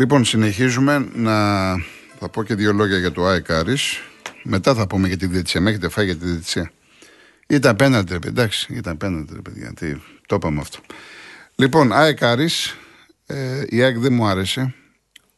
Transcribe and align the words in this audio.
Λοιπόν, 0.00 0.24
συνεχίζουμε 0.24 1.08
να 1.14 1.32
θα 2.18 2.28
πω 2.30 2.42
και 2.42 2.54
δύο 2.54 2.72
λόγια 2.72 2.98
για 2.98 3.12
το 3.12 3.26
ΑΕΚ 3.26 3.46
Μετά 4.42 4.74
θα 4.74 4.86
πούμε 4.86 5.08
για 5.08 5.16
τη 5.16 5.26
διετησία. 5.26 5.60
Με 5.60 5.70
έχετε 5.70 5.88
φάει 5.88 6.04
για 6.04 6.16
τη 6.16 6.26
διετησία. 6.26 6.70
Ήταν 7.46 7.76
πέναντι, 7.76 8.18
εντάξει, 8.24 8.74
ήταν 8.74 8.96
πέναντι, 8.96 9.34
ρε 9.34 9.40
παιδιά. 9.40 9.72
Τι, 9.74 9.94
το 10.26 10.34
είπαμε 10.34 10.60
αυτό. 10.60 10.78
Λοιπόν, 11.54 11.92
ΑΕΚ 11.92 12.18
ε, 13.26 13.62
η 13.68 13.82
ΑΕΚ 13.82 13.98
δεν 13.98 14.12
μου 14.12 14.26
άρεσε 14.26 14.74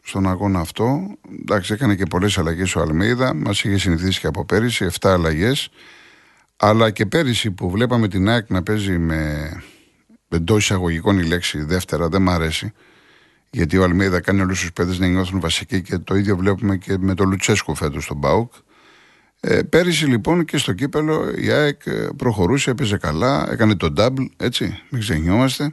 στον 0.02 0.28
αγώνα 0.28 0.60
αυτό. 0.60 1.16
Εντάξει, 1.40 1.72
έκανε 1.72 1.94
και 1.94 2.06
πολλές 2.06 2.38
αλλαγές 2.38 2.74
ο 2.74 2.80
Αλμίδα. 2.80 3.34
Μας 3.34 3.64
είχε 3.64 3.78
συνηθίσει 3.78 4.20
και 4.20 4.26
από 4.26 4.44
πέρυσι, 4.44 4.86
7 5.00 5.08
αλλαγές. 5.08 5.70
Αλλά 6.56 6.90
και 6.90 7.06
πέρυσι 7.06 7.50
που 7.50 7.70
βλέπαμε 7.70 8.08
την 8.08 8.28
ΑΕΚ 8.28 8.50
να 8.50 8.62
παίζει 8.62 8.98
με 8.98 9.50
εντός 10.28 10.62
εισαγωγικών 10.62 11.18
η 11.18 11.24
λέξη 11.24 11.62
δεύτερα, 11.62 12.08
δεν 12.08 12.22
μ' 12.22 12.30
αρέσει. 12.30 12.72
Γιατί 13.54 13.78
ο 13.78 13.82
Αλμίδα 13.82 14.20
κάνει 14.20 14.40
όλους 14.40 14.60
τους 14.60 14.72
παιδε 14.72 14.96
να 14.98 15.06
νιώθουν 15.06 15.40
βασικοί 15.40 15.82
και 15.82 15.98
το 15.98 16.14
ίδιο 16.14 16.36
βλέπουμε 16.36 16.76
και 16.76 16.96
με 16.98 17.14
τον 17.14 17.28
Λουτσέσκο 17.28 17.74
φέτος 17.74 18.04
στον 18.04 18.16
Μπάουκ. 18.16 18.52
Ε, 19.40 19.62
πέρυσι 19.62 20.06
λοιπόν 20.06 20.44
και 20.44 20.56
στο 20.56 20.72
κύπελο 20.72 21.32
η 21.36 21.50
ΑΕΚ 21.50 21.82
προχωρούσε, 22.16 22.70
έπαιζε 22.70 22.96
καλά, 22.96 23.48
έκανε 23.50 23.76
το 23.76 23.92
double, 23.96 24.26
έτσι, 24.36 24.78
μην 24.90 25.00
ξεχνιόμαστε. 25.00 25.72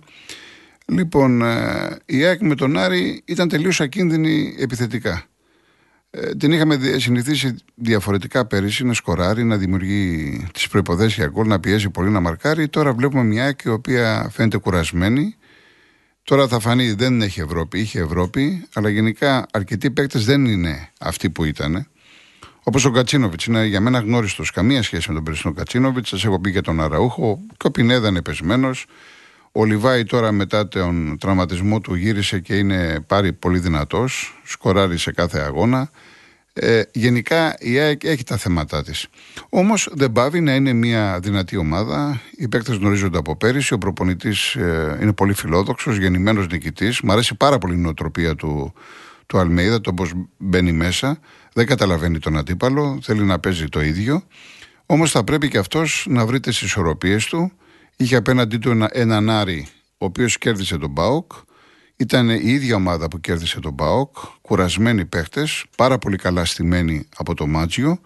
Λοιπόν, 0.85 1.41
ε, 1.41 1.97
η 2.05 2.23
ΑΕΚ 2.23 2.41
με 2.41 2.55
τον 2.55 2.77
Άρη 2.77 3.21
ήταν 3.25 3.47
τελείως 3.47 3.81
ακίνδυνη 3.81 4.55
επιθετικά. 4.59 5.23
Ε, 6.11 6.35
την 6.35 6.51
είχαμε 6.51 6.79
συνηθίσει 6.97 7.55
διαφορετικά 7.75 8.45
πέρυσι 8.45 8.85
να 8.85 8.93
σκοράρει, 8.93 9.43
να 9.43 9.57
δημιουργεί 9.57 10.47
τις 10.53 10.67
προποθέσει 10.67 11.15
για 11.19 11.27
γκολ, 11.27 11.47
να 11.47 11.59
πιέζει 11.59 11.89
πολύ 11.89 12.09
να 12.09 12.19
μαρκάρει. 12.19 12.67
Τώρα 12.67 12.93
βλέπουμε 12.93 13.23
μια 13.23 13.43
ΑΕΚ 13.43 13.61
η 13.61 13.69
οποία 13.69 14.29
φαίνεται 14.31 14.57
κουρασμένη. 14.57 15.35
Τώρα 16.29 16.47
θα 16.47 16.59
φανεί 16.59 16.91
δεν 16.91 17.21
έχει 17.21 17.39
Ευρώπη, 17.39 17.79
είχε 17.79 17.99
Ευρώπη, 17.99 18.67
αλλά 18.73 18.89
γενικά 18.89 19.45
αρκετοί 19.51 19.91
παίκτες 19.91 20.25
δεν 20.25 20.45
είναι 20.45 20.89
αυτοί 20.99 21.29
που 21.29 21.43
ήταν. 21.43 21.87
Όπως 22.63 22.85
ο 22.85 22.91
Κατσίνοβιτς 22.91 23.45
είναι 23.45 23.65
για 23.65 23.79
μένα 23.79 23.99
γνώριστος. 23.99 24.51
Καμία 24.51 24.83
σχέση 24.83 25.09
με 25.09 25.15
τον 25.15 25.23
περσινό 25.23 25.53
Κατσίνοβιτς. 25.53 26.09
Σας 26.09 26.25
έχω 26.25 26.39
πει 26.39 26.51
και 26.51 26.61
τον 26.61 26.81
Αραούχο. 26.81 27.39
Και 27.57 27.67
ο 27.67 27.71
Πινέδα 27.71 28.07
είναι 28.07 28.21
πεσμένος. 28.21 28.85
Ο 29.51 29.65
Λιβάη 29.65 30.03
τώρα 30.03 30.31
μετά 30.31 30.67
τον 30.67 31.17
τραυματισμό 31.19 31.79
του 31.79 31.95
γύρισε 31.95 32.39
και 32.39 32.55
είναι 32.55 32.99
πάρει 33.07 33.33
πολύ 33.33 33.59
δυνατός. 33.59 34.39
Σκοράρει 34.43 34.97
σε 34.97 35.11
κάθε 35.11 35.39
αγώνα. 35.39 35.89
Ε, 36.53 36.81
γενικά 36.91 37.55
η 37.59 37.79
ΑΕΚ 37.79 38.03
έχει 38.03 38.23
τα 38.23 38.37
θέματα 38.37 38.83
της. 38.83 39.07
Όμως 39.49 39.89
δεν 39.91 40.11
πάβει 40.11 40.41
να 40.41 40.55
είναι 40.55 40.73
μια 40.73 41.19
δυνατή 41.21 41.57
ομάδα. 41.57 42.21
Οι 42.37 42.47
παίκτες 42.47 42.75
γνωρίζονται 42.75 43.17
από 43.17 43.35
πέρυσι. 43.35 43.73
Ο 43.73 43.77
προπονητής 43.77 44.55
ε, 44.55 44.97
είναι 45.01 45.13
πολύ 45.13 45.33
φιλόδοξος, 45.33 45.97
γεννημένος 45.97 46.47
νικητής. 46.47 47.01
Μου 47.01 47.11
αρέσει 47.11 47.35
πάρα 47.35 47.57
πολύ 47.57 47.73
η 47.73 47.77
νοοτροπία 47.77 48.35
του, 48.35 48.73
του 49.25 49.37
Αλμέιδα, 49.37 49.81
το 49.81 49.93
πώς 49.93 50.11
μπαίνει 50.37 50.71
μέσα. 50.71 51.19
Δεν 51.53 51.65
καταλαβαίνει 51.65 52.19
τον 52.19 52.37
αντίπαλο, 52.37 52.99
θέλει 53.01 53.23
να 53.23 53.39
παίζει 53.39 53.65
το 53.65 53.81
ίδιο. 53.81 54.23
Όμως 54.85 55.11
θα 55.11 55.23
πρέπει 55.23 55.47
και 55.47 55.57
αυτός 55.57 56.05
να 56.09 56.25
βρει 56.25 56.39
τις 56.39 56.61
ισορροπίες 56.61 57.25
του. 57.25 57.51
Είχε 57.95 58.15
απέναντί 58.15 58.57
του 58.57 58.69
ένα, 58.69 58.89
έναν 58.93 59.29
Άρη, 59.29 59.67
ο 59.97 60.05
οποίος 60.05 60.37
κέρδισε 60.37 60.77
τον 60.77 60.89
Μπάουκ. 60.89 61.31
Ήταν 62.01 62.29
η 62.29 62.41
ίδια 62.43 62.75
ομάδα 62.75 63.07
που 63.07 63.19
κέρδισε 63.19 63.59
τον 63.59 63.73
Μπάουκ. 63.73 64.17
Κουρασμένοι 64.41 65.05
παίχτες, 65.05 65.65
πάρα 65.77 65.97
πολύ 65.97 66.17
καλά 66.17 66.45
στημένοι 66.45 67.07
από 67.15 67.33
το 67.33 67.47
Μάτζιο. 67.47 67.99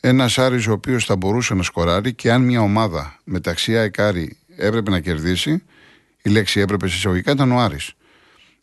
Ένας 0.00 0.38
Άρης 0.38 0.66
ο 0.66 0.72
οποίος 0.72 1.04
θα 1.04 1.16
μπορούσε 1.16 1.54
να 1.54 1.62
σκοράρει 1.62 2.14
και 2.14 2.32
αν 2.32 2.42
μια 2.42 2.60
ομάδα 2.60 3.18
μεταξύ 3.24 3.90
Άρη 3.96 4.38
έπρεπε 4.56 4.90
να 4.90 5.00
κερδίσει, 5.00 5.62
η 6.22 6.30
λέξη 6.30 6.60
έπρεπε 6.60 6.88
σε 6.88 6.96
εισαγωγικά 6.96 7.32
ήταν 7.32 7.52
ο 7.52 7.58
Άρης 7.58 7.94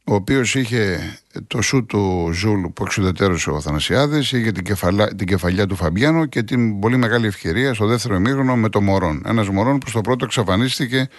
ο 0.10 0.14
οποίος 0.14 0.56
είχε 0.56 1.00
το 1.48 1.62
σουτ 1.62 1.86
του 1.86 2.30
Ζουλ 2.34 2.62
που 2.62 2.84
εξουδετέρωσε 2.84 3.50
ο 3.50 3.62
Θανασιάδη, 3.62 4.18
είχε 4.20 4.52
την, 4.52 4.64
κεφαλά, 4.64 5.16
την 5.16 5.28
κεφαλιά 5.28 5.66
του 5.66 5.76
Φαμπιάνο 5.76 6.26
και 6.26 6.44
την 6.44 6.80
πολύ 6.80 6.98
μεγάλη 6.98 7.28
ευκαιρία 7.28 7.74
στο 7.74 7.86
δεύτερο 7.86 8.16
ημίγχρονο 8.16 8.56
με 8.56 8.70
το 8.70 8.82
Μορόν. 8.82 9.24
Ένας 9.26 9.50
Μορόν 9.50 9.78
που 9.78 9.90
στο 9.90 10.02
πρώτο 10.02 10.26
εξαφανίστηκε 10.26 11.10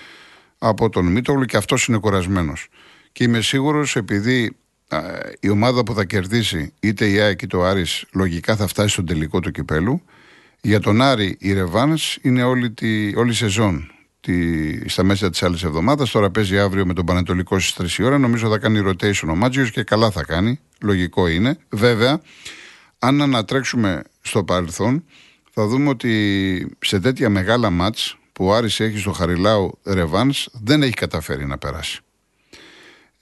από 0.58 0.88
τον 0.88 1.06
Μίτογλου 1.06 1.44
και 1.44 1.56
αυτός 1.56 1.86
είναι 1.86 1.98
κουρασμένος. 1.98 2.52
Και 3.12 3.24
είμαι 3.24 3.40
σίγουρος 3.40 3.96
επειδή 3.96 4.56
η 5.40 5.48
ομάδα 5.48 5.82
που 5.82 5.94
θα 5.94 6.04
κερδίσει 6.04 6.72
είτε 6.80 7.08
η 7.08 7.18
ΑΕΚ 7.18 7.42
είτε 7.42 7.56
ο 7.56 7.66
Άρης 7.66 8.04
λογικά 8.12 8.56
θα 8.56 8.66
φτάσει 8.66 8.88
στον 8.88 9.06
τελικό 9.06 9.40
του 9.40 9.50
κυπέλου. 9.50 10.02
Για 10.60 10.80
τον 10.80 11.02
Άρη 11.02 11.36
η 11.38 11.52
Ρεβάνς 11.52 12.18
είναι 12.22 12.42
όλη, 12.42 12.70
τη, 12.70 13.16
όλη 13.16 13.30
η 13.30 13.34
σεζόν 13.34 13.90
τη, 14.20 14.88
στα 14.88 15.02
μέσα 15.02 15.30
της 15.30 15.42
άλλης 15.42 15.62
εβδομάδας. 15.62 16.10
Τώρα 16.10 16.30
παίζει 16.30 16.58
αύριο 16.58 16.86
με 16.86 16.92
τον 16.92 17.04
Πανετολικό 17.04 17.58
στις 17.58 17.96
3 17.96 18.00
η 18.00 18.02
ώρα. 18.02 18.18
Νομίζω 18.18 18.48
θα 18.48 18.58
κάνει 18.58 18.82
rotation 18.86 19.28
ο 19.30 19.34
Μάτζιος 19.34 19.70
και 19.70 19.82
καλά 19.82 20.10
θα 20.10 20.24
κάνει. 20.24 20.60
Λογικό 20.80 21.28
είναι. 21.28 21.58
Βέβαια, 21.68 22.20
αν 22.98 23.22
ανατρέξουμε 23.22 24.02
στο 24.20 24.44
παρελθόν, 24.44 25.04
θα 25.50 25.66
δούμε 25.66 25.88
ότι 25.88 26.76
σε 26.78 27.00
τέτοια 27.00 27.28
μεγάλα 27.28 27.70
μάτς 27.70 28.18
που 28.32 28.46
ο 28.46 28.54
Άρης 28.54 28.80
έχει 28.80 28.98
στο 28.98 29.12
Χαριλάου 29.12 29.78
Ρεβάνς 29.84 30.48
δεν 30.52 30.82
έχει 30.82 30.94
καταφέρει 30.94 31.46
να 31.46 31.58
περάσει. 31.58 32.00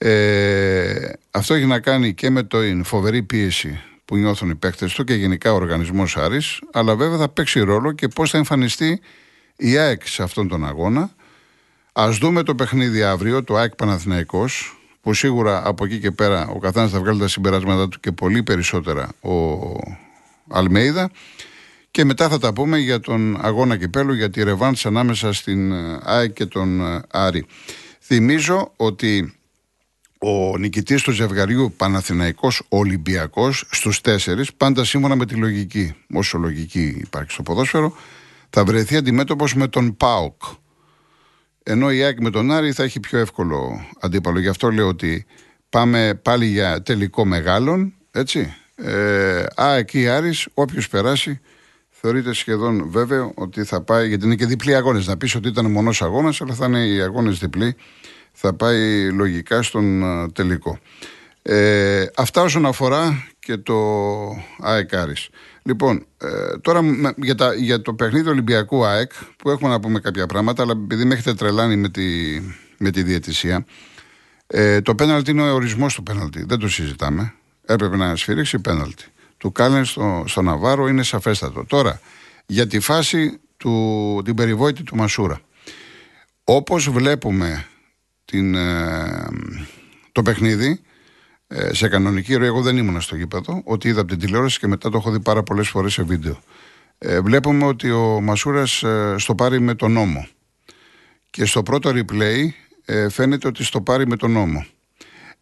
Ε, 0.01 1.11
αυτό 1.31 1.53
έχει 1.53 1.65
να 1.65 1.79
κάνει 1.79 2.13
και 2.13 2.29
με 2.29 2.43
την 2.43 2.83
φοβερή 2.83 3.23
πίεση 3.23 3.81
που 4.05 4.17
νιώθουν 4.17 4.49
οι 4.49 4.55
παίκτες 4.55 4.93
του 4.93 5.03
και 5.03 5.13
γενικά 5.13 5.51
ο 5.51 5.55
οργανισμός 5.55 6.17
Άρης, 6.17 6.59
αλλά 6.71 6.95
βέβαια 6.95 7.17
θα 7.17 7.29
παίξει 7.29 7.59
ρόλο 7.59 7.91
και 7.91 8.07
πώς 8.07 8.29
θα 8.29 8.37
εμφανιστεί 8.37 9.01
η 9.55 9.77
ΑΕΚ 9.77 10.07
σε 10.07 10.23
αυτόν 10.23 10.47
τον 10.47 10.65
αγώνα. 10.65 11.11
Α 11.93 12.09
δούμε 12.11 12.43
το 12.43 12.55
παιχνίδι 12.55 13.03
αύριο, 13.03 13.43
το 13.43 13.55
ΑΕΚ 13.55 13.75
Παναθηναϊκός, 13.75 14.79
που 15.01 15.13
σίγουρα 15.13 15.67
από 15.67 15.85
εκεί 15.85 15.99
και 15.99 16.11
πέρα 16.11 16.47
ο 16.47 16.59
καθένας 16.59 16.91
θα 16.91 16.99
βγάλει 16.99 17.19
τα 17.19 17.27
συμπεράσματα 17.27 17.87
του 17.87 17.99
και 17.99 18.11
πολύ 18.11 18.43
περισσότερα 18.43 19.09
ο 19.21 19.33
Αλμέιδα. 20.49 21.11
Και 21.91 22.05
μετά 22.05 22.29
θα 22.29 22.39
τα 22.39 22.53
πούμε 22.53 22.77
για 22.77 22.99
τον 22.99 23.45
αγώνα 23.45 23.77
κυπέλου, 23.77 24.13
για 24.13 24.29
τη 24.29 24.43
ρεβάντς 24.43 24.85
ανάμεσα 24.85 25.33
στην 25.33 25.73
ΑΕΚ 26.03 26.33
και 26.33 26.45
τον 26.45 26.81
Άρη. 27.11 27.45
Θυμίζω 27.99 28.71
ότι 28.75 29.38
ο 30.19 30.57
νικητής 30.57 31.01
του 31.01 31.11
ζευγαριού 31.11 31.73
Παναθηναϊκός 31.77 32.63
Ολυμπιακός 32.69 33.65
στους 33.71 34.01
τέσσερις, 34.01 34.53
πάντα 34.53 34.83
σύμφωνα 34.83 35.15
με 35.15 35.25
τη 35.25 35.35
λογική, 35.35 35.95
όσο 36.13 36.37
λογική 36.37 36.97
υπάρχει 37.01 37.31
στο 37.31 37.43
ποδόσφαιρο, 37.43 37.95
θα 38.49 38.63
βρεθεί 38.63 38.95
αντιμέτωπος 38.95 39.55
με 39.55 39.67
τον 39.67 39.97
ΠΑΟΚ. 39.97 40.41
Ενώ 41.63 41.91
η 41.91 42.03
ΑΕΚ 42.03 42.21
με 42.21 42.29
τον 42.29 42.51
Άρη 42.51 42.71
θα 42.71 42.83
έχει 42.83 42.99
πιο 42.99 43.19
εύκολο 43.19 43.85
αντίπαλο. 43.99 44.39
Γι' 44.39 44.47
αυτό 44.47 44.71
λέω 44.71 44.87
ότι 44.87 45.25
πάμε 45.69 46.19
πάλι 46.21 46.45
για 46.45 46.81
τελικό 46.81 47.25
μεγάλων. 47.25 47.93
Έτσι. 48.11 48.53
Ε, 48.75 49.45
ΑΕΚ 49.55 49.93
ή 49.93 50.07
Άρης, 50.07 50.47
όποιος 50.53 50.87
περάσει, 50.87 51.39
θεωρείται 51.89 52.33
σχεδόν 52.33 52.89
βέβαιο 52.89 53.31
ότι 53.35 53.63
θα 53.63 53.81
πάει. 53.81 54.07
Γιατί 54.07 54.25
είναι 54.25 54.35
και 54.35 54.45
διπλή 54.45 54.75
αγώνες. 54.75 55.07
Να 55.07 55.17
πεις 55.17 55.35
ότι 55.35 55.47
ήταν 55.47 55.71
μονός 55.71 56.01
αγώνας, 56.01 56.41
αλλά 56.41 56.53
θα 56.53 56.65
είναι 56.65 56.85
οι 56.85 57.01
αγώνες 57.01 57.39
διπλοί. 57.39 57.75
Θα 58.41 58.53
πάει 58.53 59.11
λογικά 59.11 59.61
στον 59.61 60.03
ε, 60.03 60.31
τελικό. 60.31 60.79
Ε, 61.41 62.05
αυτά 62.15 62.41
όσον 62.41 62.65
αφορά 62.65 63.27
και 63.39 63.57
το 63.57 63.75
ΑΕΚ 64.59 64.95
Άρης. 64.95 65.29
Λοιπόν, 65.63 66.05
ε, 66.17 66.57
τώρα 66.61 66.81
για, 67.15 67.35
τα, 67.35 67.53
για 67.53 67.81
το 67.81 67.93
παιχνίδι 67.93 68.29
Ολυμπιακού 68.29 68.85
ΑΕΚ, 68.85 69.11
που 69.37 69.49
έχουμε 69.49 69.69
να 69.69 69.79
πούμε 69.79 69.99
κάποια 69.99 70.25
πράγματα, 70.25 70.63
αλλά 70.63 70.71
επειδή 70.83 71.05
με 71.05 71.13
έχετε 71.13 71.33
τρελάνει 71.33 71.75
με 71.75 71.89
τη, 71.89 72.03
με 72.77 72.91
τη 72.91 73.03
διαιτησία, 73.03 73.65
ε, 74.47 74.81
το 74.81 74.95
πέναλτι 74.95 75.31
είναι 75.31 75.51
ο 75.51 75.53
ορισμός 75.53 75.93
του 75.93 76.03
πέναλτι. 76.03 76.43
Δεν 76.47 76.59
το 76.59 76.69
συζητάμε. 76.69 77.33
Έπρεπε 77.65 77.95
να 77.95 78.15
σφυρίξει 78.15 78.59
πέναλτι. 78.59 79.05
Του 79.37 79.51
Κάλεν 79.51 79.85
στο, 79.85 80.23
στο 80.27 80.41
Ναβάρο 80.41 80.87
είναι 80.87 81.03
σαφέστατο. 81.03 81.65
Τώρα, 81.65 82.01
για 82.45 82.67
τη 82.67 82.79
φάση 82.79 83.39
του, 83.57 84.21
την 84.25 84.35
περιβόητη 84.35 84.83
του 84.83 84.95
Μασούρα. 84.95 85.41
Όπως 86.43 86.89
βλέπουμε 86.89 87.65
την, 88.29 88.55
ε, 88.55 89.27
το 90.11 90.21
παιχνίδι, 90.21 90.81
ε, 91.47 91.73
σε 91.73 91.87
κανονική 91.87 92.35
ροή, 92.35 92.47
εγώ 92.47 92.61
δεν 92.61 92.77
ήμουν 92.77 93.01
στο 93.01 93.15
γήπεδο, 93.15 93.61
ότι 93.63 93.87
είδα 93.87 93.99
από 93.99 94.09
την 94.09 94.19
τηλεόραση 94.19 94.59
και 94.59 94.67
μετά 94.67 94.89
το 94.89 94.97
έχω 94.97 95.11
δει 95.11 95.19
πάρα 95.19 95.43
πολλές 95.43 95.69
φορές 95.69 95.93
σε 95.93 96.03
βίντεο. 96.03 96.39
Ε, 96.97 97.19
βλέπουμε 97.19 97.65
ότι 97.65 97.91
ο 97.91 98.21
Μασούρας 98.21 98.83
ε, 98.83 99.15
στο 99.17 99.35
πάρει 99.35 99.59
με 99.59 99.75
τον 99.75 99.91
νόμο. 99.91 100.27
Και 101.29 101.45
στο 101.45 101.63
πρώτο 101.63 101.91
replay 101.93 102.47
ε, 102.85 103.09
φαίνεται 103.09 103.47
ότι 103.47 103.63
στο 103.63 103.81
πάρει 103.81 104.07
με 104.07 104.15
τον 104.15 104.31
νόμο. 104.31 104.65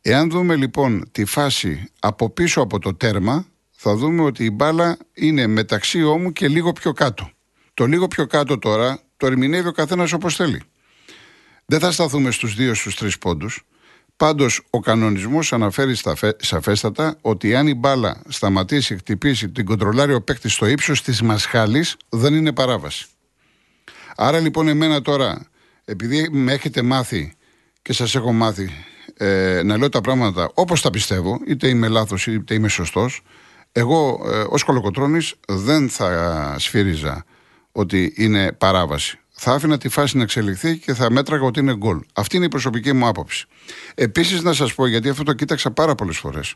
Εάν 0.01 0.30
δούμε 0.30 0.56
λοιπόν 0.56 1.10
τη 1.12 1.25
φάση 1.25 1.90
από 2.00 2.30
πίσω 2.30 2.62
από 2.62 2.80
το 2.80 2.95
τέρμα, 2.95 3.45
θα 3.72 3.95
δούμε 3.95 4.22
ότι 4.22 4.45
η 4.45 4.51
μπάλα 4.54 4.98
είναι 5.13 5.48
μεταξύ 5.48 6.04
ώμου 6.04 6.31
και 6.31 6.48
λίγο 6.48 6.74
πιο 6.74 6.94
κάτω. 6.94 7.31
Το 7.74 7.86
λίγο 7.86 8.07
πιο 8.07 8.28
κάτω 8.28 8.57
τώρα 8.57 9.00
το 9.18 9.25
ερμηνεύει 9.25 9.68
ο 9.68 9.72
καθένας 9.72 10.13
όπως 10.13 10.36
θέλει. 10.36 10.62
Δεν 11.69 11.80
θα 11.80 11.92
σταθούμε 11.92 12.31
στους 12.31 12.56
δύο 12.56 12.74
στους 12.74 12.96
τρεις 12.96 13.18
πόντους. 13.18 13.64
Πάντως, 14.18 14.62
ο 14.69 14.80
κανονισμός 14.80 15.54
αναφέρει 15.54 15.96
σαφέστατα 16.38 17.18
ότι 17.22 17.56
αν 17.56 17.68
η 17.68 17.74
μπάλα 17.74 18.22
σταματήσει, 18.28 18.96
χτυπήσει, 18.98 19.50
την 19.50 19.66
κοντρολάρει 19.66 20.14
ο 20.14 20.22
παίκτης 20.22 20.54
στο 20.54 20.66
ύψος 20.66 21.02
της 21.02 21.22
μασχάλης, 21.22 21.98
δεν 22.10 22.34
είναι 22.34 22.54
παράβαση. 22.54 23.06
Άρα 24.16 24.40
λοιπόν, 24.40 24.68
εμένα 24.68 25.02
τώρα, 25.02 25.48
επειδή 25.86 26.30
με 26.31 26.54
έχετε 26.54 26.81
μάθει 26.81 27.34
και 27.81 27.94
σας 27.94 28.16
έχω 28.16 28.31
μάθει 28.31 28.69
ε, 29.18 29.62
να 29.64 29.78
λέω 29.78 29.90
τα 29.90 30.02
πράγματα 30.02 30.52
όπως 30.54 30.81
τα 30.81 30.90
πιστεύω, 30.90 31.40
είτε 31.48 31.68
είμαι 31.68 31.88
λάθος 31.88 32.28
είτε 32.28 32.54
είμαι 32.54 32.68
σωστός, 32.68 33.22
εγώ 33.72 34.22
ε, 34.31 34.44
ως 34.50 34.64
κολοκοτρόνη 34.64 35.28
δεν 35.48 35.90
θα 35.90 36.56
σφύριζα 36.60 37.25
ότι 37.72 38.14
είναι 38.16 38.52
παράβαση. 38.52 39.19
Θα 39.39 39.54
άφηνα 39.54 39.78
τη 39.78 39.89
φάση 39.89 40.18
να 40.18 40.24
εξελιχθεί 40.24 40.78
και 40.78 40.94
θα 40.94 41.12
μέτραγα 41.12 41.44
ότι 41.44 41.60
είναι 41.60 41.75
γκολ. 41.75 42.00
Αυτή 42.13 42.36
είναι 42.36 42.45
η 42.45 42.50
προσωπική 42.50 42.94
μου 42.94 43.07
άποψη. 43.07 43.45
Επίσης, 43.95 44.42
να 44.42 44.54
σας 44.54 44.74
πω, 44.74 44.88
γιατί 44.88 45.10
αυτό 45.10 45.24
το 45.24 45.34
κοίταξα 45.34 45.72
πάρα 45.72 45.95
πολλές 45.95 46.18
φορές, 46.18 46.56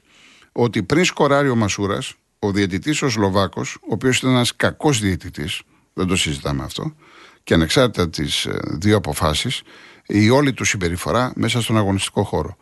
ότι 0.52 0.84
πριν 0.84 1.06
σκοράρει 1.06 1.50
ο 1.50 1.56
Μασούρας, 1.56 2.14
ο 2.40 2.52
διαιτητής 2.52 3.02
ο 3.02 3.10
Σλοβάκος, 3.10 3.78
ο 3.82 3.88
οποίος 3.90 4.18
ήταν 4.18 4.32
ένας 4.32 4.56
κακός 4.56 5.00
διαιτητής, 5.00 5.62
δεν 5.94 6.08
το 6.08 6.16
συζητάμε 6.16 6.64
αυτό, 6.64 6.96
και 7.44 7.54
ανεξάρτητα 7.54 8.10
τις 8.10 8.46
ε, 8.46 8.60
δύο 8.64 8.98
αποφάσεις, 8.98 9.62
η 10.08 10.30
όλη 10.30 10.54
του 10.54 10.64
συμπεριφορά 10.66 11.32
μέσα 11.36 11.62
στον 11.62 11.78
αγωνιστικό 11.78 12.24
χώρο. 12.24 12.58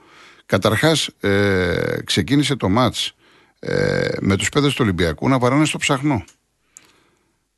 Καταρχάς, 0.45 1.09
ε, 1.19 1.97
ξεκίνησε 2.03 2.55
το 2.55 2.69
ματ 2.69 2.95
ε, 3.59 4.07
με 4.19 4.35
τους 4.35 4.49
παίδε 4.49 4.67
του 4.67 4.75
Ολυμπιακού 4.79 5.29
να 5.29 5.39
βαράνε 5.39 5.65
στο 5.65 5.77
ψαχνό. 5.77 6.23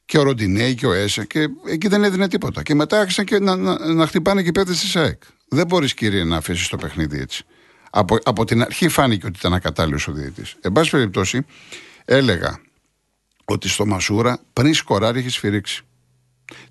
Και 0.05 0.17
ο 0.17 0.23
Ροντινέη 0.23 0.75
και 0.75 0.85
ο 0.85 0.93
Έσε, 0.93 1.25
και 1.25 1.47
εκεί 1.67 1.87
δεν 1.87 2.03
έδινε 2.03 2.27
τίποτα. 2.27 2.63
Και 2.63 2.75
μετά 2.75 2.99
άρχισαν 2.99 3.25
και 3.25 3.39
να, 3.39 3.55
να, 3.55 3.93
να 3.93 4.07
χτυπάνε 4.07 4.41
και 4.41 4.47
οι 4.47 4.51
παίδε 4.51 4.71
της 4.71 4.95
ΑΕΚ. 4.95 5.21
Δεν 5.47 5.67
μπορείς, 5.67 5.93
κύριε, 5.93 6.23
να 6.23 6.37
αφήσεις 6.37 6.67
το 6.67 6.77
παιχνίδι 6.77 7.19
έτσι. 7.19 7.43
Από, 7.89 8.17
από 8.23 8.45
την 8.45 8.61
αρχή 8.61 8.87
φάνηκε 8.87 9.25
ότι 9.25 9.37
ήταν 9.39 9.53
ακατάλληλος 9.53 10.07
ο 10.07 10.11
διαιτητής. 10.11 10.55
Εν 10.61 10.71
πάση 10.71 10.89
περιπτώσει, 10.89 11.45
έλεγα 12.05 12.61
ότι 13.45 13.69
στο 13.69 13.85
Μασούρα 13.85 14.39
πριν 14.53 14.73
σκοράρει 14.73 15.19
έχεις 15.19 15.33
σφυρίξει. 15.33 15.83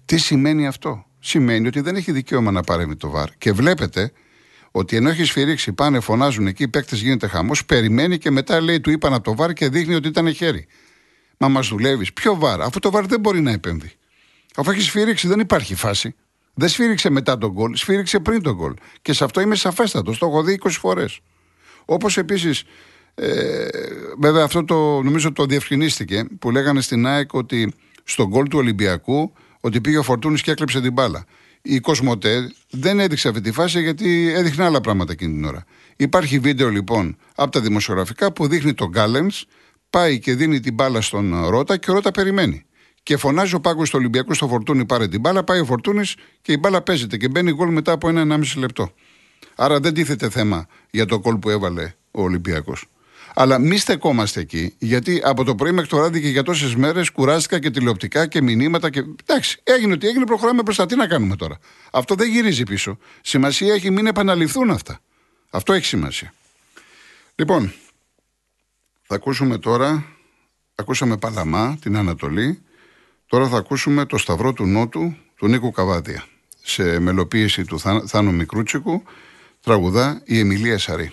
Τι 0.05 0.19
σημαίνει 0.19 0.67
αυτό; 0.67 1.05
Σημαίνει 1.21 1.67
ότι 1.67 1.81
δεν 1.81 1.97
έχει 1.97 2.13
δικαίωμα 2.13 2.51
να 2.51 2.63
παρέμει 2.63 2.97
το 2.97 3.11
βαρ. 3.11 3.29
Και 3.39 3.53
βλέπετε 3.53 4.13
ότι 4.71 4.97
ενώ 4.97 5.09
έχει 5.09 5.25
σφυρίξει, 5.25 5.73
πάνε, 5.73 6.01
φωνάζουν 6.01 6.47
εκεί, 6.47 6.63
οι 6.63 6.69
παίκτες 6.69 7.01
γίνεται 7.01 7.27
χαμός, 7.27 7.65
περιμένει 7.65 8.19
και 8.19 8.31
μετά 8.31 8.61
λέει 8.61 8.81
του 8.81 8.91
είπαν 8.91 9.15
από 9.15 9.25
το 9.25 9.35
βαρ 9.35 9.53
και 9.53 9.69
δείχνει 9.69 9.95
ότι 9.95 10.09
ήταν 10.09 10.35
χέρι. 10.35 10.67
Μα 11.43 11.49
μας 11.49 11.69
δουλεύεις. 11.69 12.13
Ποιο 12.13 12.37
βαρ, 12.37 12.61
αφού 12.61 12.79
το 12.79 12.91
βαρ 12.91 13.07
δεν 13.07 13.21
μπορεί 13.21 13.41
να 13.41 13.51
επέμβει. 13.51 13.93
Αφού 14.57 14.71
έχεις 14.71 14.85
σφυρίξει, 14.85 15.29
δεν 15.29 15.41
υπάρχει 15.41 15.75
φάση. 15.75 16.15
Δεν 16.55 16.69
σφύριξε 16.69 17.11
μετά 17.11 17.39
τον 17.39 17.51
γκολ, 17.51 17.75
σφύριξε 17.75 18.21
πριν 18.21 18.43
τον 18.43 18.55
γκολ. 18.55 18.75
Και 19.03 19.13
σε 19.13 19.25
αυτό 19.25 19.41
είμαι 19.41 19.55
σαφέστατος. 19.55 20.19
Το 20.19 20.27
έχω 20.27 20.43
δει 20.43 20.53
20 20.53 20.71
φορές. 20.71 21.21
Όπως 21.85 22.17
επίσης, 22.17 22.65
ε, 23.15 23.69
βέβαια 24.19 24.45
αυτό 24.45 24.65
το 24.65 25.03
νομίζω 25.03 25.33
το 25.33 25.45
διευκρινίστηκε 25.45 26.25
που 26.39 26.51
λέγανε 26.51 26.81
στην 26.81 27.07
ΑΕΚ 27.07 27.33
ότι 27.33 27.73
στον 28.05 28.27
γκολ 28.27 28.49
του 28.49 28.59
Ολυμπιακού 28.59 29.33
ότι 29.61 29.81
πήγε 29.81 29.99
ο 29.99 30.03
Φορτούνης 30.03 30.43
και 30.43 30.51
έκλεψε 30.51 30.81
την 30.81 30.93
μπάλα. 30.93 31.25
Η 31.63 31.81
Κοσμοτέ 31.81 32.53
δεν 32.71 33.01
έδειξε 33.01 33.29
αυτή 33.29 33.41
τη 33.41 33.53
φάση 33.53 33.83
γιατί 33.83 34.33
έδειχνε 34.37 34.65
άλλα 34.65 34.81
πράγματα 34.81 35.13
εκείνη 35.13 35.35
την 35.35 35.45
ώρα. 35.45 35.65
Υπάρχει 35.97 36.39
βίντεο 36.39 36.69
λοιπόν 36.69 37.17
από 37.35 37.51
τα 37.51 37.61
δημοσιογραφικά 37.61 38.33
που 38.33 38.47
δείχνει 38.47 38.75
τον 38.75 38.89
Γκάλεν, 38.89 39.31
πάει 39.91 40.19
και 40.19 40.35
δίνει 40.35 40.61
την 40.61 40.75
μπάλα 40.75 41.01
στον 41.01 41.47
Ρότα 41.47 41.77
και 41.77 41.91
ο 41.91 41.95
Ρότα 41.95 42.11
περιμένει. 42.11 42.65
Και 43.03 43.17
φωνάζει 43.17 43.55
ο 43.55 43.61
πάγκος 43.61 43.91
του 43.91 43.97
Ολυμπιακού 43.99 44.35
στο 44.35 44.49
Φορτούνη 44.49 44.85
πάρε 44.85 45.09
την 45.09 45.21
μπάλα, 45.21 45.45
πάει 45.45 45.61
ο 45.61 45.65
Φορτούνης 45.65 46.15
και 46.43 46.53
η 46.53 46.57
μπάλα 46.61 46.83
παίζεται 46.83 47.17
και 47.17 47.29
μπαίνει 47.29 47.53
γκολ 47.53 47.73
μετά 47.73 47.93
από 47.93 48.09
ένα-ενάμιση 48.09 48.59
λεπτό. 48.59 48.93
Άρα 49.55 49.81
δεν 49.81 49.95
τίθεται 49.95 50.31
θέμα 50.31 50.67
για 50.91 51.07
το 51.07 51.21
κόλ 51.21 51.37
που 51.37 51.51
έβαλε 51.51 51.93
ο 52.11 52.23
Ολυμπιακός. 52.23 52.87
Αλλά 53.35 53.59
μη 53.59 53.77
στεκόμαστε 53.77 54.41
εκεί, 54.41 54.75
γιατί 54.79 55.21
από 55.25 55.45
το 55.45 55.55
πρωί 55.55 55.73
μέχρι 55.73 55.91
το 55.91 55.97
βράδυ 55.97 56.21
και 56.21 56.29
για 56.29 56.43
τόσες 56.43 56.75
μέρες 56.75 57.11
κουράστηκα 57.11 57.59
και 57.59 57.71
τηλεοπτικά 57.71 58.27
και 58.27 58.43
μηνύματα. 58.43 58.91
Και... 58.91 59.05
Εντάξει, 59.27 59.61
έγινε 59.63 59.93
ότι 59.93 60.07
έγινε, 60.07 60.25
προχωράμε 60.25 60.63
μπροστά. 60.63 60.87
Τι 60.87 60.97
να 60.97 61.07
κάνουμε 61.07 61.37
τώρα; 61.37 61.59
Αυτό 61.91 62.15
δεν 62.15 62.29
γυρίζει 62.29 62.63
πίσω. 62.63 62.99
Σημασία 63.21 63.75
έχει 63.75 63.91
μην 63.91 64.07
επαναληφθούν 64.07 64.71
αυτά. 64.71 65.01
Αυτό 65.51 65.73
έχει 65.73 65.85
σημασία. 65.85 66.33
Λοιπόν, 67.35 67.73
θα 69.11 69.17
ακούσουμε 69.17 69.59
τώρα. 69.59 70.05
Ακούσαμε 70.75 71.17
Παλαμά, 71.17 71.79
την 71.81 71.97
Ανατολή. 71.97 72.63
Τώρα 73.27 73.49
θα 73.49 73.57
ακούσουμε 73.57 74.05
το 74.05 74.19
Σταυρό 74.19 74.53
του 74.53 74.67
Νότου 74.67 75.15
του 75.37 75.49
Νίκου 75.49 75.71
Καβάδια. 75.71 76.25
Σε 76.63 76.99
μελοποίηση 76.99 77.65
του 77.65 77.79
Θάνου 78.07 78.33
Μικρούτσικου 78.33 79.03
τραγουδά 79.61 80.23
η 80.25 80.39
Εμιλία 80.39 80.79
Σαρή. 80.79 81.13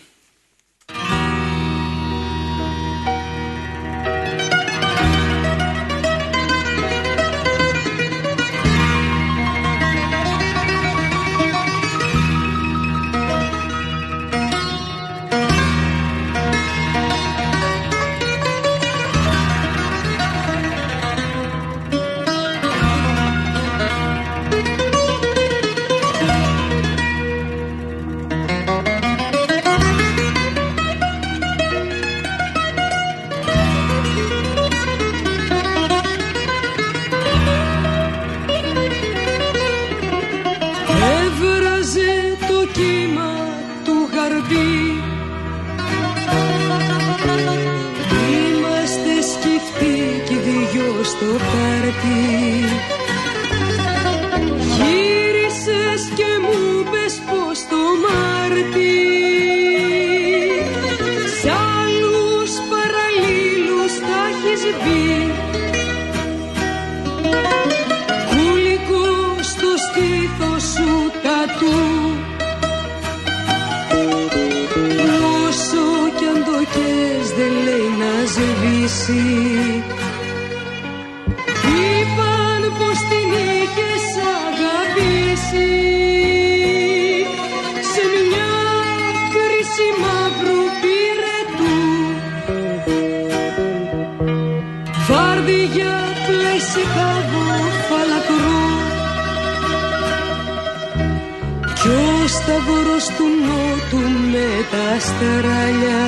του 103.18 103.26
νότου 103.48 104.10
με 104.32 104.48
τα 104.72 104.96
αστεράλια 104.96 106.06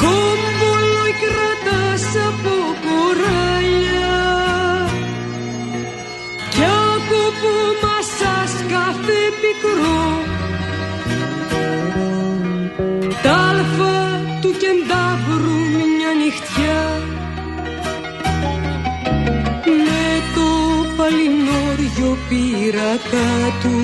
κόμπολο 0.00 1.04
κρατάς 1.22 2.04
από 2.28 2.54
κοράλια. 2.84 4.18
Κι 6.54 6.64
από 6.94 7.20
μασάς 7.82 8.52
κάθε 8.72 9.18
πικρό. 9.40 10.02
Τα 13.22 13.34
αλφα 13.50 13.98
του 14.40 14.50
κεντάβρου 14.62 15.58
μια 15.96 16.12
νυχτιά. 16.20 16.82
Με 19.86 20.04
το 20.34 20.48
παλινόριο 20.96 22.10
πήρα 22.28 22.92
του. 23.62 23.78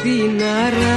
Στην 0.00 0.42
αράδα 0.42 0.89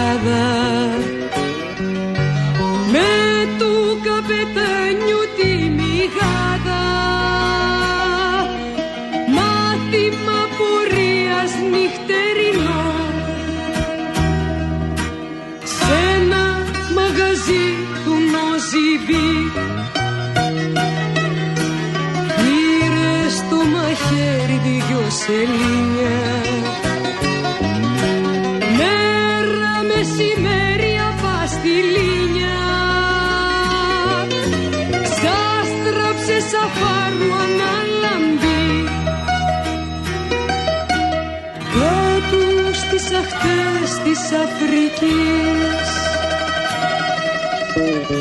στις 42.98 43.18
αχτές 43.18 43.90
της 44.04 44.20
Αφρικής. 44.44 45.90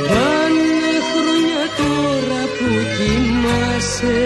Πάνε 0.08 0.94
χρόνια 1.12 1.64
τώρα 1.76 2.42
που 2.56 2.68
κοιμάσαι 2.96 4.20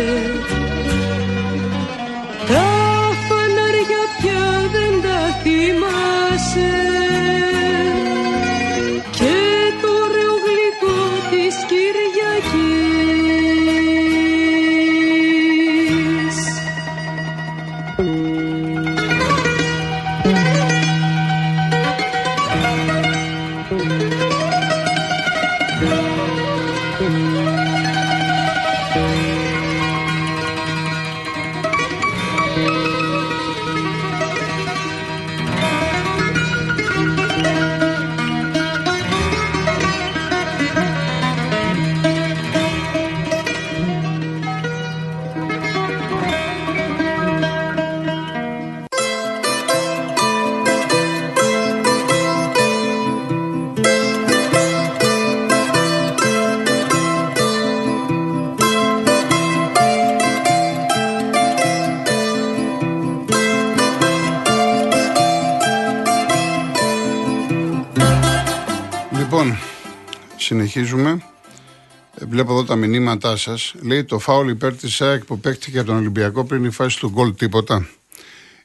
Βλέπω 72.37 72.53
εδώ 72.53 72.65
τα 72.65 72.77
μηνύματά 72.77 73.37
σας. 73.37 73.75
Λέει 73.81 74.05
το 74.05 74.19
φάουλ 74.19 74.49
υπέρ 74.49 74.77
της 74.77 75.01
ΑΕΚ 75.01 75.25
που 75.25 75.41
παίχτηκε 75.41 75.79
από 75.79 75.87
τον 75.87 75.97
Ολυμπιακό 75.97 76.45
πριν 76.45 76.65
η 76.65 76.71
φάση 76.71 76.99
του 76.99 77.09
γκολ 77.09 77.35
τίποτα. 77.35 77.89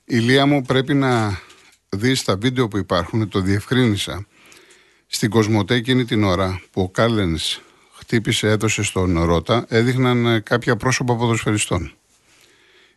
Η 0.05 0.17
Λία 0.17 0.45
μου 0.45 0.61
πρέπει 0.61 0.93
να 0.93 1.39
δεις 1.89 2.23
τα 2.23 2.35
βίντεο 2.35 2.67
που 2.67 2.77
υπάρχουν, 2.77 3.29
το 3.29 3.39
διευκρίνησα. 3.39 4.25
Στην 5.07 5.29
Κοσμοτέ 5.29 5.75
εκείνη 5.75 6.05
την 6.05 6.23
ώρα 6.23 6.61
που 6.71 6.81
ο 6.81 6.89
Κάλενς 6.89 7.61
χτύπησε, 7.97 8.47
έδωσε 8.47 8.83
στον 8.83 9.23
Ρότα, 9.23 9.65
έδειχναν 9.67 10.25
ε, 10.25 10.39
κάποια 10.39 10.75
πρόσωπα 10.75 11.15
ποδοσφαιριστών. 11.15 11.93